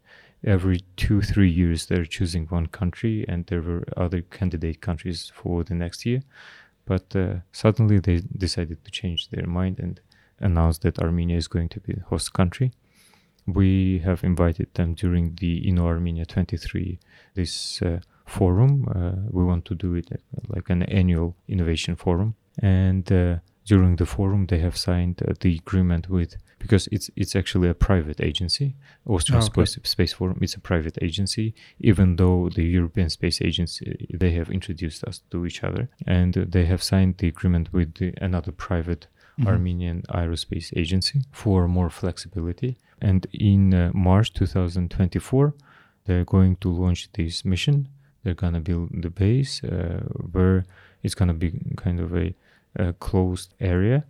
Every 0.45 0.81
two, 0.97 1.21
three 1.21 1.49
years, 1.49 1.85
they're 1.85 2.05
choosing 2.05 2.47
one 2.47 2.67
country, 2.67 3.25
and 3.27 3.45
there 3.45 3.61
were 3.61 3.85
other 3.95 4.21
candidate 4.21 4.81
countries 4.81 5.31
for 5.33 5.63
the 5.63 5.73
next 5.73 6.05
year. 6.05 6.21
But 6.85 7.15
uh, 7.15 7.35
suddenly 7.51 7.99
they 7.99 8.21
decided 8.37 8.83
to 8.83 8.91
change 8.91 9.29
their 9.29 9.47
mind 9.47 9.79
and 9.79 10.01
announced 10.39 10.81
that 10.81 10.99
Armenia 10.99 11.37
is 11.37 11.47
going 11.47 11.69
to 11.69 11.79
be 11.79 11.93
the 11.93 12.03
host 12.03 12.33
country. 12.33 12.73
We 13.45 13.99
have 13.99 14.23
invited 14.23 14.73
them 14.73 14.93
during 14.93 15.35
the 15.35 15.61
Inno 15.65 15.85
Armenia 15.85 16.25
23, 16.25 16.99
this 17.35 17.81
uh, 17.81 17.99
forum. 18.25 18.87
Uh, 18.93 19.29
we 19.31 19.43
want 19.43 19.65
to 19.65 19.75
do 19.75 19.95
it 19.95 20.09
like 20.47 20.69
an 20.69 20.83
annual 20.83 21.35
innovation 21.47 21.95
forum. 21.95 22.35
And 22.59 23.09
uh, 23.11 23.37
during 23.65 23.95
the 23.95 24.05
forum, 24.05 24.47
they 24.47 24.59
have 24.59 24.77
signed 24.77 25.21
uh, 25.21 25.33
the 25.39 25.55
agreement 25.55 26.09
with 26.09 26.35
because 26.59 26.87
it's 26.91 27.09
it's 27.15 27.35
actually 27.35 27.69
a 27.69 27.73
private 27.73 28.19
agency. 28.21 28.75
Austrian 29.05 29.41
oh, 29.41 29.45
okay. 29.45 29.65
Space, 29.65 29.89
Space 29.89 30.13
Forum 30.13 30.39
it's 30.41 30.55
a 30.55 30.59
private 30.59 30.97
agency, 31.01 31.53
even 31.79 32.15
though 32.15 32.49
the 32.49 32.63
European 32.63 33.09
Space 33.09 33.41
Agency 33.41 34.07
they 34.13 34.31
have 34.31 34.49
introduced 34.49 35.03
us 35.03 35.21
to 35.31 35.45
each 35.45 35.63
other, 35.63 35.89
and 36.07 36.33
they 36.33 36.65
have 36.65 36.81
signed 36.81 37.17
the 37.17 37.27
agreement 37.27 37.73
with 37.73 37.95
the, 37.95 38.13
another 38.21 38.51
private 38.51 39.07
mm-hmm. 39.39 39.47
Armenian 39.47 40.03
Aerospace 40.09 40.75
Agency 40.75 41.21
for 41.31 41.67
more 41.67 41.89
flexibility. 41.89 42.77
And 43.01 43.27
in 43.33 43.73
uh, 43.73 43.91
March 43.93 44.33
2024, 44.33 45.53
they're 46.05 46.25
going 46.25 46.55
to 46.57 46.69
launch 46.69 47.09
this 47.13 47.43
mission. 47.43 47.89
They're 48.23 48.33
gonna 48.33 48.61
build 48.61 48.89
the 49.01 49.09
base 49.09 49.63
uh, 49.63 50.03
where 50.31 50.65
it's 51.03 51.15
gonna 51.15 51.33
be 51.33 51.51
kind 51.75 51.99
of 51.99 52.15
a, 52.15 52.33
a 52.75 52.93
closed 52.93 53.53
area 53.59 54.05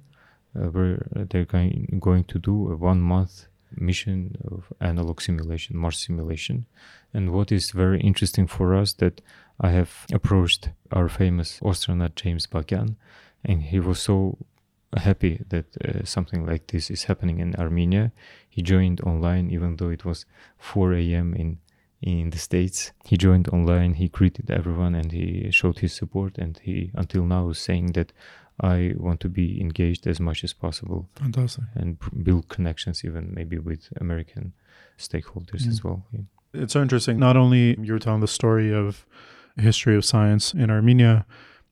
uh, 0.55 0.67
where 0.67 1.07
they're 1.29 1.45
going, 1.45 2.25
to 2.27 2.39
do 2.39 2.71
a 2.71 2.75
one 2.75 3.01
month 3.01 3.47
mission 3.75 4.37
of 4.51 4.71
analog 4.79 5.19
simulation, 5.19 5.75
Mars 5.77 5.97
simulation. 5.97 6.65
And 7.13 7.31
what 7.31 7.51
is 7.51 7.71
very 7.71 7.99
interesting 8.01 8.47
for 8.47 8.75
us 8.75 8.93
that 8.93 9.21
I 9.59 9.71
have 9.71 10.05
approached 10.13 10.69
our 10.91 11.09
famous 11.09 11.59
astronaut 11.65 12.15
James 12.15 12.47
Bagian, 12.47 12.95
and 13.43 13.63
he 13.63 13.79
was 13.79 13.99
so 13.99 14.37
happy 14.95 15.41
that 15.49 15.65
uh, 15.83 16.05
something 16.05 16.45
like 16.45 16.67
this 16.67 16.89
is 16.91 17.05
happening 17.05 17.39
in 17.39 17.55
Armenia. 17.55 18.11
He 18.47 18.61
joined 18.61 19.01
online, 19.01 19.49
even 19.49 19.77
though 19.77 19.89
it 19.89 20.05
was 20.05 20.25
4 20.57 20.93
a.m. 20.93 21.33
in 21.33 21.57
in 22.03 22.31
the 22.31 22.37
states. 22.37 22.91
He 23.05 23.15
joined 23.15 23.47
online. 23.47 23.93
He 23.93 24.09
greeted 24.09 24.51
everyone 24.51 24.93
and 24.93 25.11
he 25.11 25.49
showed 25.51 25.79
his 25.79 25.93
support. 25.93 26.37
And 26.37 26.59
he, 26.61 26.91
until 26.93 27.23
now, 27.23 27.49
is 27.49 27.59
saying 27.59 27.93
that 27.93 28.11
I 28.61 28.93
want 28.97 29.19
to 29.21 29.29
be 29.29 29.59
engaged 29.59 30.05
as 30.07 30.19
much 30.19 30.43
as 30.43 30.53
possible. 30.53 31.09
Fantastic. 31.15 31.63
And 31.75 31.97
build 32.23 32.49
connections, 32.49 33.03
even 33.03 33.33
maybe 33.33 33.57
with 33.57 33.89
American 33.99 34.53
stakeholders 34.97 35.63
mm. 35.63 35.69
as 35.69 35.83
well. 35.83 36.05
Yeah. 36.11 36.21
It's 36.53 36.73
so 36.73 36.81
interesting. 36.81 37.17
Not 37.17 37.35
only 37.35 37.79
you 37.79 37.93
were 37.93 37.99
telling 37.99 38.21
the 38.21 38.27
story 38.27 38.73
of 38.73 39.05
history 39.57 39.95
of 39.95 40.05
science 40.05 40.53
in 40.53 40.69
Armenia, 40.69 41.25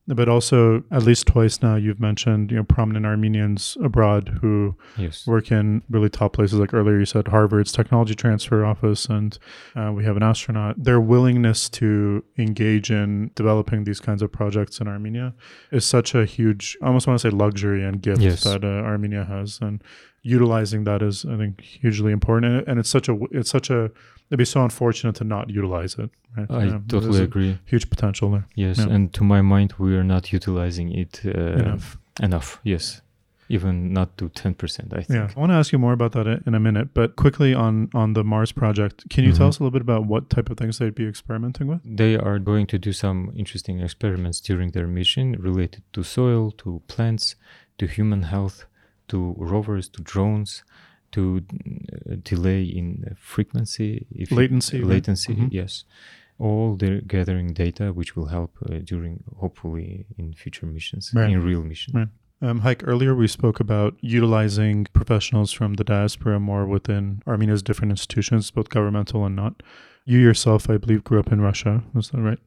but 0.08 0.28
also 0.28 0.82
at 0.90 1.02
least 1.02 1.26
twice 1.26 1.62
now 1.62 1.76
you've 1.76 2.00
mentioned 2.00 2.50
you 2.50 2.56
know 2.56 2.64
prominent 2.64 3.06
Armenians 3.06 3.76
abroad 3.82 4.38
who 4.40 4.76
yes. 4.96 5.26
work 5.26 5.52
in 5.52 5.82
really 5.88 6.08
top 6.08 6.32
places 6.32 6.58
like 6.58 6.74
earlier 6.74 6.98
you 6.98 7.04
said 7.04 7.28
Harvard's 7.28 7.72
technology 7.72 8.14
transfer 8.14 8.64
office 8.64 9.06
and 9.06 9.38
uh, 9.76 9.92
we 9.94 10.04
have 10.04 10.16
an 10.16 10.22
astronaut 10.22 10.82
their 10.82 11.00
willingness 11.00 11.68
to 11.70 12.24
engage 12.36 12.90
in 12.90 13.30
developing 13.34 13.84
these 13.84 14.00
kinds 14.00 14.22
of 14.22 14.32
projects 14.32 14.80
in 14.80 14.88
Armenia 14.88 15.34
is 15.70 15.84
such 15.84 16.14
a 16.14 16.24
huge 16.24 16.76
I 16.82 16.86
almost 16.86 17.06
want 17.06 17.20
to 17.20 17.30
say 17.30 17.34
luxury 17.34 17.84
and 17.84 18.02
gift 18.02 18.22
yes. 18.22 18.42
that 18.42 18.64
uh, 18.64 18.66
Armenia 18.66 19.24
has 19.24 19.60
and 19.62 19.82
utilizing 20.22 20.84
that 20.84 21.02
is 21.02 21.24
I 21.24 21.36
think 21.36 21.60
hugely 21.60 22.12
important 22.12 22.66
and 22.66 22.80
it's 22.80 22.90
such 22.90 23.08
a 23.08 23.18
it's 23.30 23.50
such 23.50 23.70
a 23.70 23.90
it'd 24.32 24.38
be 24.38 24.46
so 24.46 24.64
unfortunate 24.64 25.14
to 25.16 25.24
not 25.24 25.50
utilize 25.50 25.94
it. 25.96 26.10
Right? 26.34 26.50
I 26.50 26.64
yeah, 26.64 26.78
totally 26.88 27.22
agree. 27.22 27.58
Huge 27.66 27.90
potential 27.90 28.30
there. 28.30 28.46
Yes, 28.54 28.78
yeah. 28.78 28.88
and 28.88 29.12
to 29.12 29.22
my 29.22 29.42
mind, 29.42 29.74
we 29.78 29.94
are 29.94 30.02
not 30.14 30.32
utilizing 30.32 30.90
it 30.90 31.20
uh, 31.26 31.60
enough. 31.62 31.98
Enough, 32.20 32.58
yes. 32.64 33.02
Even 33.50 33.92
not 33.92 34.16
to 34.16 34.30
ten 34.30 34.54
percent, 34.54 34.94
I 34.94 35.02
think. 35.02 35.10
Yeah, 35.10 35.28
I 35.36 35.38
want 35.38 35.50
to 35.52 35.56
ask 35.56 35.70
you 35.72 35.78
more 35.78 35.92
about 35.92 36.12
that 36.12 36.26
in 36.46 36.54
a 36.54 36.60
minute, 36.60 36.94
but 36.94 37.16
quickly 37.16 37.52
on 37.52 37.90
on 37.92 38.14
the 38.14 38.24
Mars 38.24 38.52
project, 38.52 38.96
can 39.10 39.24
you 39.24 39.30
mm-hmm. 39.30 39.38
tell 39.38 39.48
us 39.48 39.58
a 39.58 39.62
little 39.62 39.76
bit 39.78 39.82
about 39.82 40.06
what 40.06 40.30
type 40.30 40.48
of 40.48 40.56
things 40.56 40.78
they'd 40.78 40.94
be 40.94 41.06
experimenting 41.06 41.66
with? 41.66 41.80
They 41.84 42.16
are 42.16 42.38
going 42.38 42.66
to 42.68 42.78
do 42.78 42.92
some 42.92 43.30
interesting 43.36 43.80
experiments 43.80 44.40
during 44.40 44.70
their 44.70 44.86
mission 44.86 45.36
related 45.38 45.82
to 45.92 46.02
soil, 46.02 46.50
to 46.62 46.80
plants, 46.86 47.36
to 47.76 47.86
human 47.86 48.22
health, 48.22 48.64
to 49.08 49.34
rovers, 49.36 49.90
to 49.90 50.00
drones, 50.02 50.64
to 51.12 51.42
uh, 52.10 52.16
delay 52.22 52.62
in 52.62 53.16
frequency, 53.18 54.06
if 54.10 54.30
latency, 54.30 54.78
you, 54.78 54.84
latency, 54.84 55.34
mm-hmm. 55.34 55.48
yes. 55.50 55.84
All 56.38 56.74
the 56.74 57.02
gathering 57.06 57.52
data, 57.52 57.92
which 57.92 58.16
will 58.16 58.26
help 58.26 58.56
uh, 58.68 58.78
during 58.82 59.22
hopefully 59.38 60.06
in 60.18 60.32
future 60.32 60.66
missions, 60.66 61.12
right. 61.14 61.30
in 61.30 61.42
real 61.42 61.62
missions. 61.62 61.94
Right. 61.94 62.08
Um, 62.42 62.62
Hayk, 62.62 62.82
earlier 62.84 63.14
we 63.14 63.28
spoke 63.28 63.60
about 63.60 63.94
utilizing 64.00 64.86
professionals 64.92 65.52
from 65.52 65.74
the 65.74 65.84
diaspora 65.84 66.40
more 66.40 66.66
within 66.66 67.22
Armenia's 67.24 67.62
different 67.62 67.92
institutions, 67.92 68.50
both 68.50 68.68
governmental 68.68 69.24
and 69.24 69.36
not. 69.36 69.62
You 70.04 70.18
yourself, 70.18 70.68
I 70.68 70.78
believe, 70.78 71.04
grew 71.04 71.20
up 71.20 71.30
in 71.30 71.40
Russia. 71.40 71.84
Is 71.94 72.10
that 72.10 72.20
right? 72.20 72.40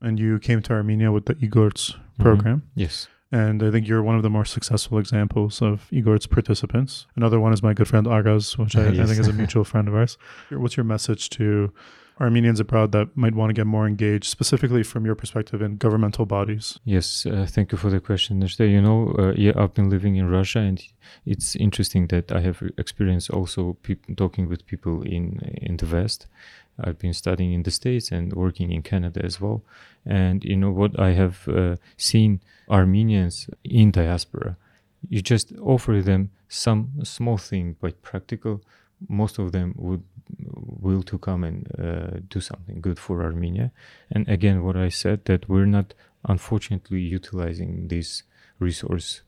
And 0.00 0.18
you 0.18 0.40
came 0.40 0.62
to 0.62 0.72
Armenia 0.72 1.12
with 1.12 1.26
the 1.26 1.34
IGORTS 1.36 1.92
mm-hmm. 1.92 2.22
program. 2.22 2.56
Mm-hmm. 2.56 2.80
Yes. 2.80 3.06
And 3.36 3.62
I 3.62 3.70
think 3.70 3.86
you're 3.86 4.02
one 4.02 4.16
of 4.16 4.22
the 4.22 4.30
more 4.30 4.46
successful 4.46 4.98
examples 4.98 5.60
of 5.60 5.88
iGorts 5.92 6.28
participants. 6.28 7.06
Another 7.16 7.38
one 7.38 7.52
is 7.52 7.62
my 7.62 7.74
good 7.74 7.86
friend 7.86 8.06
Agaz, 8.06 8.56
which 8.56 8.74
I, 8.74 8.88
yes. 8.88 9.04
I 9.04 9.06
think 9.06 9.20
is 9.20 9.28
a 9.28 9.32
mutual 9.42 9.62
friend 9.62 9.88
of 9.88 9.94
ours. 9.94 10.16
What's 10.50 10.78
your 10.78 10.84
message 10.84 11.28
to 11.30 11.70
Armenians 12.18 12.60
abroad 12.60 12.92
that 12.92 13.14
might 13.14 13.34
want 13.34 13.50
to 13.50 13.54
get 13.54 13.66
more 13.66 13.86
engaged, 13.86 14.24
specifically 14.24 14.82
from 14.82 15.04
your 15.04 15.14
perspective 15.14 15.60
in 15.60 15.76
governmental 15.76 16.24
bodies? 16.24 16.78
Yes, 16.84 17.26
uh, 17.26 17.46
thank 17.48 17.72
you 17.72 17.78
for 17.78 17.90
the 17.90 18.00
question, 18.00 18.40
Nishte. 18.40 18.70
You 18.70 18.80
know, 18.80 19.14
uh, 19.18 19.32
yeah, 19.36 19.52
I've 19.56 19.74
been 19.74 19.90
living 19.90 20.16
in 20.16 20.30
Russia, 20.30 20.60
and 20.60 20.82
it's 21.26 21.54
interesting 21.56 22.06
that 22.08 22.32
I 22.32 22.40
have 22.40 22.62
experienced 22.78 23.30
also 23.30 23.76
pe- 23.82 24.14
talking 24.16 24.48
with 24.48 24.66
people 24.66 25.02
in 25.02 25.40
in 25.60 25.76
the 25.76 25.86
West. 25.86 26.26
I've 26.78 26.98
been 26.98 27.14
studying 27.14 27.52
in 27.52 27.62
the 27.62 27.70
States 27.70 28.12
and 28.12 28.32
working 28.32 28.70
in 28.70 28.82
Canada 28.82 29.24
as 29.24 29.40
well. 29.40 29.62
And 30.04 30.44
you 30.44 30.56
know 30.56 30.70
what 30.70 30.98
I 30.98 31.12
have 31.12 31.48
uh, 31.48 31.76
seen 31.96 32.40
Armenians 32.68 33.48
in 33.64 33.90
diaspora, 33.90 34.56
you 35.08 35.22
just 35.22 35.52
offer 35.60 36.02
them 36.02 36.30
some 36.48 36.92
small 37.02 37.38
thing, 37.38 37.76
but 37.80 38.02
practical. 38.02 38.62
Most 39.08 39.38
of 39.38 39.52
them 39.52 39.74
would 39.76 40.02
will 40.38 41.02
to 41.04 41.18
come 41.18 41.44
and 41.44 41.68
uh, 41.78 42.18
do 42.28 42.40
something 42.40 42.80
good 42.80 42.98
for 42.98 43.22
Armenia. 43.22 43.70
And 44.10 44.28
again, 44.28 44.64
what 44.64 44.76
I 44.76 44.88
said 44.88 45.24
that 45.26 45.48
we're 45.48 45.66
not 45.66 45.94
unfortunately 46.28 47.00
utilizing 47.00 47.88
this 47.88 48.24
resource 48.58 49.22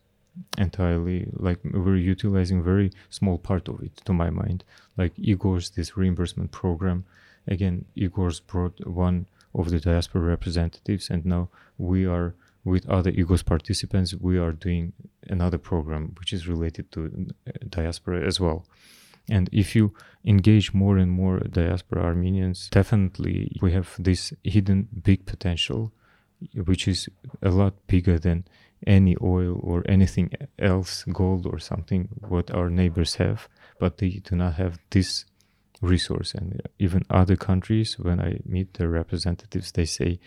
entirely. 0.57 1.27
Like 1.33 1.59
we're 1.63 1.95
utilizing 1.95 2.63
very 2.63 2.91
small 3.09 3.37
part 3.37 3.67
of 3.67 3.81
it 3.81 3.97
to 4.05 4.13
my 4.13 4.29
mind. 4.29 4.63
Like 4.97 5.15
IGORTS 5.15 5.73
this 5.75 5.97
reimbursement 5.97 6.51
program. 6.51 7.05
Again 7.47 7.85
IGORTS 7.97 8.41
brought 8.45 8.85
one 8.87 9.27
of 9.55 9.71
the 9.71 9.79
diaspora 9.79 10.21
representatives 10.21 11.09
and 11.09 11.25
now 11.25 11.49
we 11.77 12.05
are 12.05 12.35
with 12.63 12.87
other 12.87 13.11
IGORTS 13.11 13.45
participants 13.45 14.13
we 14.13 14.37
are 14.37 14.51
doing 14.51 14.93
another 15.27 15.57
program 15.57 16.13
which 16.19 16.33
is 16.33 16.47
related 16.47 16.91
to 16.91 17.27
uh, 17.47 17.51
diaspora 17.67 18.25
as 18.25 18.39
well 18.39 18.65
and 19.29 19.49
if 19.51 19.75
you 19.75 19.93
engage 20.25 20.73
more 20.73 20.97
and 20.97 21.11
more 21.11 21.39
diaspora 21.39 22.03
armenians 22.03 22.69
definitely 22.69 23.57
we 23.61 23.71
have 23.71 23.95
this 23.99 24.33
hidden 24.43 24.87
big 25.03 25.25
potential 25.25 25.91
which 26.65 26.87
is 26.87 27.09
a 27.41 27.49
lot 27.49 27.73
bigger 27.87 28.17
than 28.17 28.45
any 28.87 29.15
oil 29.21 29.59
or 29.61 29.83
anything 29.87 30.31
else 30.57 31.03
gold 31.11 31.45
or 31.45 31.59
something 31.59 32.07
what 32.27 32.51
our 32.51 32.69
neighbors 32.69 33.15
have. 33.15 33.47
But 33.79 33.97
they 33.97 34.09
do 34.09 34.35
not 34.35 34.55
have 34.55 34.79
this 34.89 35.25
resource. 35.81 36.33
And 36.33 36.61
even 36.77 37.03
other 37.09 37.35
countries 37.35 37.97
when 37.97 38.19
i 38.19 38.39
meet 38.45 38.73
their 38.73 38.89
representatives 38.89 39.71
they 39.71 39.85
say 39.85 40.19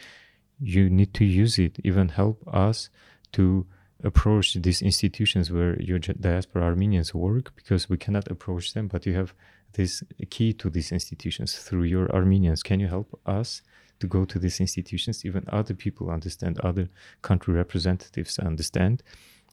you 0.61 0.89
need 0.89 1.15
to 1.15 1.25
use 1.25 1.59
it. 1.59 1.79
Even 1.83 2.09
help 2.09 2.43
us 2.47 2.91
to 3.33 3.67
approach 4.03 4.55
these 4.55 4.83
institutions 4.83 5.51
where 5.51 5.81
your 5.81 5.99
diaspora 5.99 6.63
armenians 6.63 7.15
work 7.15 7.53
because 7.55 7.89
we 7.89 7.97
cannot 7.97 8.31
approach 8.31 8.75
them 8.75 8.89
but 8.89 9.07
you 9.07 9.15
have 9.15 9.33
this 9.75 10.03
key 10.31 10.53
to 10.53 10.71
these 10.71 10.93
institutions 10.93 11.57
through 11.57 11.85
your 11.85 12.11
armenians. 12.15 12.63
Can 12.63 12.81
you 12.81 12.89
help 12.89 13.19
us 13.27 13.63
to 14.01 14.07
go 14.07 14.25
to 14.25 14.39
these 14.39 14.61
institutions? 14.61 15.25
Even 15.25 15.45
other 15.49 15.75
people 15.75 16.11
understand 16.11 16.59
other 16.61 16.89
country 17.23 17.55
representatives 17.55 18.39
understand. 18.39 19.03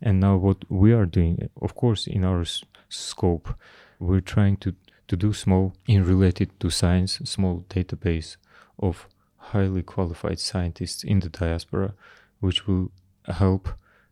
And 0.02 0.20
now 0.20 0.38
what 0.38 0.70
we 0.70 0.94
are 0.94 1.06
doing 1.06 1.50
of 1.62 1.76
course 1.76 2.08
in 2.08 2.24
our 2.24 2.42
s- 2.42 2.64
scope 2.88 3.54
we're 4.00 4.22
trying 4.22 4.58
to 4.58 4.74
to 5.10 5.18
do 5.18 5.34
small 5.34 5.74
in 5.88 6.06
related 6.06 6.58
to 6.60 6.70
science 6.70 7.20
small 7.26 7.66
database 7.70 8.38
of 8.78 9.08
highly 9.38 9.84
qualified 9.84 10.40
scientists 10.40 11.04
in 11.04 11.20
the 11.20 11.30
diaspora 11.30 11.94
which 12.40 12.66
will 12.68 12.92
help 13.26 13.70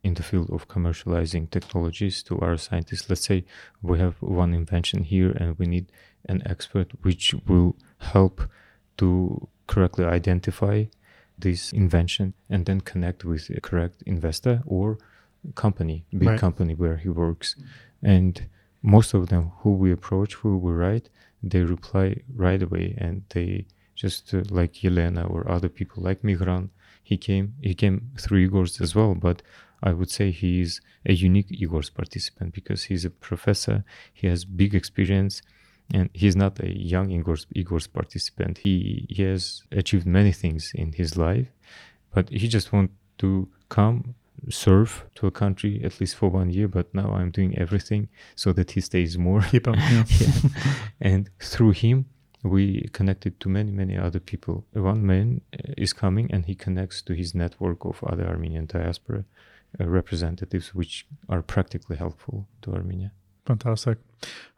in 0.08 0.14
the 0.16 0.28
field 0.30 0.50
of 0.56 0.68
commercializing 0.76 1.46
technologies 1.58 2.16
to 2.28 2.34
our 2.46 2.58
scientists 2.66 3.10
let's 3.10 3.26
say 3.32 3.40
we 3.82 3.96
have 4.00 4.16
one 4.22 4.54
invention 4.62 5.00
here 5.14 5.32
and 5.40 5.58
we 5.60 5.66
need 5.76 5.88
an 6.34 6.40
expert 6.54 6.90
which 7.06 7.26
will 7.48 7.76
help 8.14 8.36
to 9.00 9.10
correctly 9.72 10.06
identify 10.20 10.78
this 11.46 11.62
invention 11.84 12.28
and 12.50 12.66
then 12.68 12.80
connect 12.92 13.20
with 13.24 13.44
a 13.50 13.62
correct 13.62 13.98
investor 14.06 14.56
or 14.66 14.98
company 15.64 15.98
big 16.12 16.30
right. 16.30 16.40
company 16.40 16.74
where 16.74 16.98
he 16.98 17.10
works 17.10 17.56
and 18.02 18.48
most 18.82 19.14
of 19.14 19.30
them 19.30 19.52
who 19.60 19.72
we 19.74 19.92
approach, 19.92 20.36
who 20.36 20.58
we 20.58 20.72
write, 20.72 21.10
they 21.44 21.62
reply 21.62 22.22
right 22.34 22.62
away 22.62 22.96
and 22.98 23.24
they 23.30 23.66
just 23.96 24.34
uh, 24.34 24.44
like 24.50 24.74
Yelena 24.76 25.30
or 25.30 25.50
other 25.50 25.70
people 25.70 26.04
like 26.04 26.22
Migran. 26.22 26.70
He 27.04 27.18
came 27.18 27.56
he 27.62 27.74
came 27.74 28.12
through 28.20 28.50
iGorts 28.50 28.82
as 28.82 28.94
well, 28.96 29.16
but 29.16 29.42
I 29.84 29.94
would 29.94 30.10
say 30.10 30.32
he 30.32 30.62
is 30.62 30.82
a 31.06 31.14
unique 31.14 31.50
iGorts 31.50 31.94
participant 31.94 32.54
because 32.54 32.86
he's 32.86 33.06
a 33.06 33.10
professor. 33.10 33.84
He 34.14 34.28
has 34.28 34.44
big 34.46 34.74
experience, 34.74 35.42
and 35.94 36.10
he's 36.14 36.36
not 36.36 36.60
a 36.60 36.70
young 36.76 37.10
iGorts, 37.10 37.46
iGorts 37.56 37.92
participant. 37.92 38.60
He 38.60 39.06
he 39.10 39.24
has 39.24 39.64
achieved 39.72 40.06
many 40.06 40.32
things 40.32 40.72
in 40.74 40.94
his 40.94 41.18
life, 41.18 41.48
but 42.14 42.30
he 42.30 42.48
just 42.48 42.74
want 42.74 42.92
to 43.20 43.48
come 43.70 44.16
serve 44.50 45.06
to 45.16 45.26
a 45.28 45.32
country 45.32 45.82
at 45.84 46.00
least 46.00 46.16
for 46.16 46.30
one 46.30 46.50
year. 46.50 46.68
But 46.68 46.94
now 46.94 47.14
I'm 47.14 47.32
doing 47.32 47.58
everything 47.58 48.10
so 48.36 48.54
that 48.54 48.72
he 48.72 48.82
stays 48.82 49.18
more. 49.18 49.42
Keep 49.42 49.68
him. 49.68 49.76
Yeah. 49.76 50.04
Yeah. 50.20 50.50
And 51.00 51.30
through 51.40 51.72
him, 51.72 52.06
we 52.44 52.90
connected 52.94 53.40
to 53.42 53.50
many 53.50 53.72
many 53.72 53.96
other 53.98 54.20
people. 54.20 54.66
One 54.74 55.06
man 55.06 55.42
uh, 55.54 55.74
is 55.78 55.94
coming, 55.94 56.32
and 56.32 56.46
he 56.46 56.56
connects 56.56 57.04
to 57.04 57.14
his 57.14 57.36
network 57.36 57.86
of 57.86 58.04
other 58.04 58.26
Armenian 58.28 58.66
diaspora 58.66 59.26
representatives, 59.80 60.74
which 60.74 61.06
are 61.30 61.42
practically 61.42 61.98
helpful 61.98 62.48
to 62.62 62.74
Armenia. 62.74 63.12
Fantastic. 63.46 63.98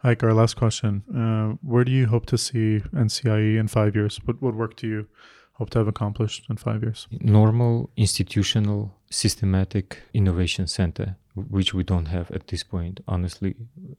Ike, 0.04 0.24
our 0.24 0.34
last 0.34 0.56
question. 0.56 1.04
Uh, 1.15 1.58
where 1.62 1.84
do 1.84 1.91
you 1.91 2.08
hope 2.08 2.26
to 2.28 2.38
see 2.38 2.82
NCIE 2.93 3.58
in 3.58 3.67
five 3.67 3.95
years? 3.95 4.19
What, 4.26 4.41
what 4.41 4.56
work 4.56 4.76
do 4.76 4.88
you 4.88 5.08
hope 5.54 5.69
to 5.72 5.80
have 5.80 5.88
accomplished 5.88 6.48
in 6.50 6.58
five 6.58 6.82
years? 6.82 7.08
Normal, 7.12 7.91
institutional, 7.95 8.95
systematic 9.12 10.02
innovation 10.13 10.65
center, 10.65 11.17
which 11.36 11.74
we 11.74 11.84
don't 11.84 12.08
have 12.08 12.32
at 12.32 12.48
this 12.48 12.63
point, 12.63 13.02
honestly. 13.08 13.56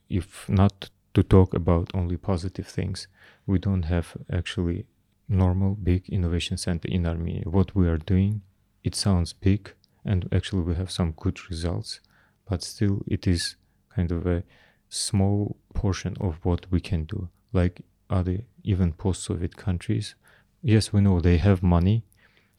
If 0.08 0.48
not 0.48 0.90
to 1.14 1.22
talk 1.22 1.54
about 1.54 1.90
only 1.94 2.16
positive 2.16 2.66
things, 2.66 3.06
we 3.46 3.58
don't 3.58 3.84
have 3.84 4.16
actually 4.32 4.86
normal 5.28 5.76
big 5.76 6.08
innovation 6.08 6.56
center 6.56 6.88
in 6.88 7.06
Armenia. 7.06 7.44
What 7.44 7.76
we 7.76 7.86
are 7.88 7.98
doing, 7.98 8.42
it 8.82 8.94
sounds 8.96 9.32
big, 9.32 9.74
and 10.04 10.28
actually 10.32 10.62
we 10.62 10.74
have 10.74 10.90
some 10.90 11.12
good 11.12 11.38
results, 11.48 12.00
but 12.48 12.62
still 12.62 13.02
it 13.06 13.26
is 13.26 13.56
kind 13.94 14.12
of 14.12 14.26
a 14.26 14.42
small 14.88 15.56
portion 15.74 16.16
of 16.20 16.38
what 16.42 16.70
we 16.70 16.80
can 16.80 17.04
do. 17.04 17.28
Like 17.52 17.82
other 18.08 18.40
even 18.64 18.92
post-Soviet 18.92 19.56
countries, 19.56 20.14
yes, 20.62 20.92
we 20.92 21.00
know 21.00 21.20
they 21.20 21.38
have 21.38 21.62
money, 21.62 22.04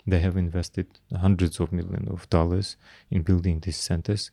they 0.07 0.19
have 0.19 0.37
invested 0.37 0.87
hundreds 1.15 1.59
of 1.59 1.71
millions 1.71 2.09
of 2.09 2.29
dollars 2.29 2.77
in 3.09 3.21
building 3.21 3.59
these 3.59 3.77
centers, 3.77 4.31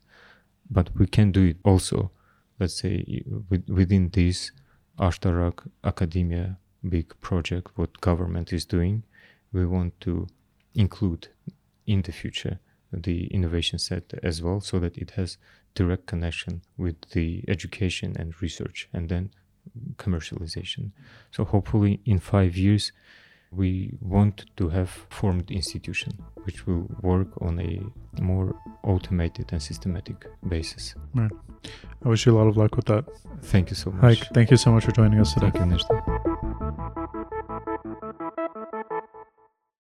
but 0.71 0.97
we 0.97 1.07
can 1.07 1.33
do 1.33 1.45
it 1.45 1.57
also. 1.65 2.11
Let's 2.59 2.75
say 2.81 3.23
within 3.69 4.11
this 4.11 4.51
Ashtarak 4.99 5.69
Academia 5.85 6.59
big 6.89 7.19
project, 7.21 7.77
what 7.77 8.01
government 8.01 8.53
is 8.53 8.65
doing, 8.65 9.05
we 9.53 9.67
want 9.67 10.01
to 10.01 10.27
include 10.75 11.29
in 11.87 12.03
the 12.03 12.13
future 12.13 12.59
the 12.93 13.27
innovation 13.27 13.79
set 13.79 14.15
as 14.23 14.43
well 14.43 14.61
so 14.61 14.79
that 14.79 14.97
it 14.97 15.13
has 15.13 15.39
direct 15.75 16.07
connection 16.07 16.63
with 16.77 16.97
the 17.13 17.45
education 17.49 18.15
and 18.19 18.41
research 18.43 18.89
and 18.93 19.09
then 19.09 19.31
commercialization. 19.97 20.93
So 21.31 21.45
hopefully 21.45 22.01
in 22.05 22.19
5 22.19 22.57
years 22.57 22.93
we 23.51 23.95
want 24.01 24.45
to 24.57 24.69
have 24.69 24.91
formed 25.09 25.51
institution 25.51 26.13
which 26.45 26.67
will 26.67 26.87
work 27.03 27.29
on 27.41 27.59
a 27.61 27.81
more 28.21 28.55
automated 28.83 29.53
and 29.53 29.63
systematic 29.63 30.27
basis. 30.49 30.95
Right. 31.15 31.31
I 32.05 32.09
wish 32.09 32.27
you 32.27 32.37
a 32.37 32.39
lot 32.39 32.49
of 32.49 32.57
luck 32.57 32.77
with 32.77 32.87
that. 32.87 33.05
Thank 33.43 33.71
you 33.71 33.77
so 33.77 33.91
much. 33.91 34.05
Ike, 34.05 34.29
thank 34.35 34.51
you 34.51 34.57
so 34.57 34.73
much 34.73 34.85
for 34.85 34.93
joining 34.93 35.21
us 35.21 35.33
today. 35.35 35.51
Thank 35.51 35.71
you 35.71 35.77
Nishta. 35.77 36.28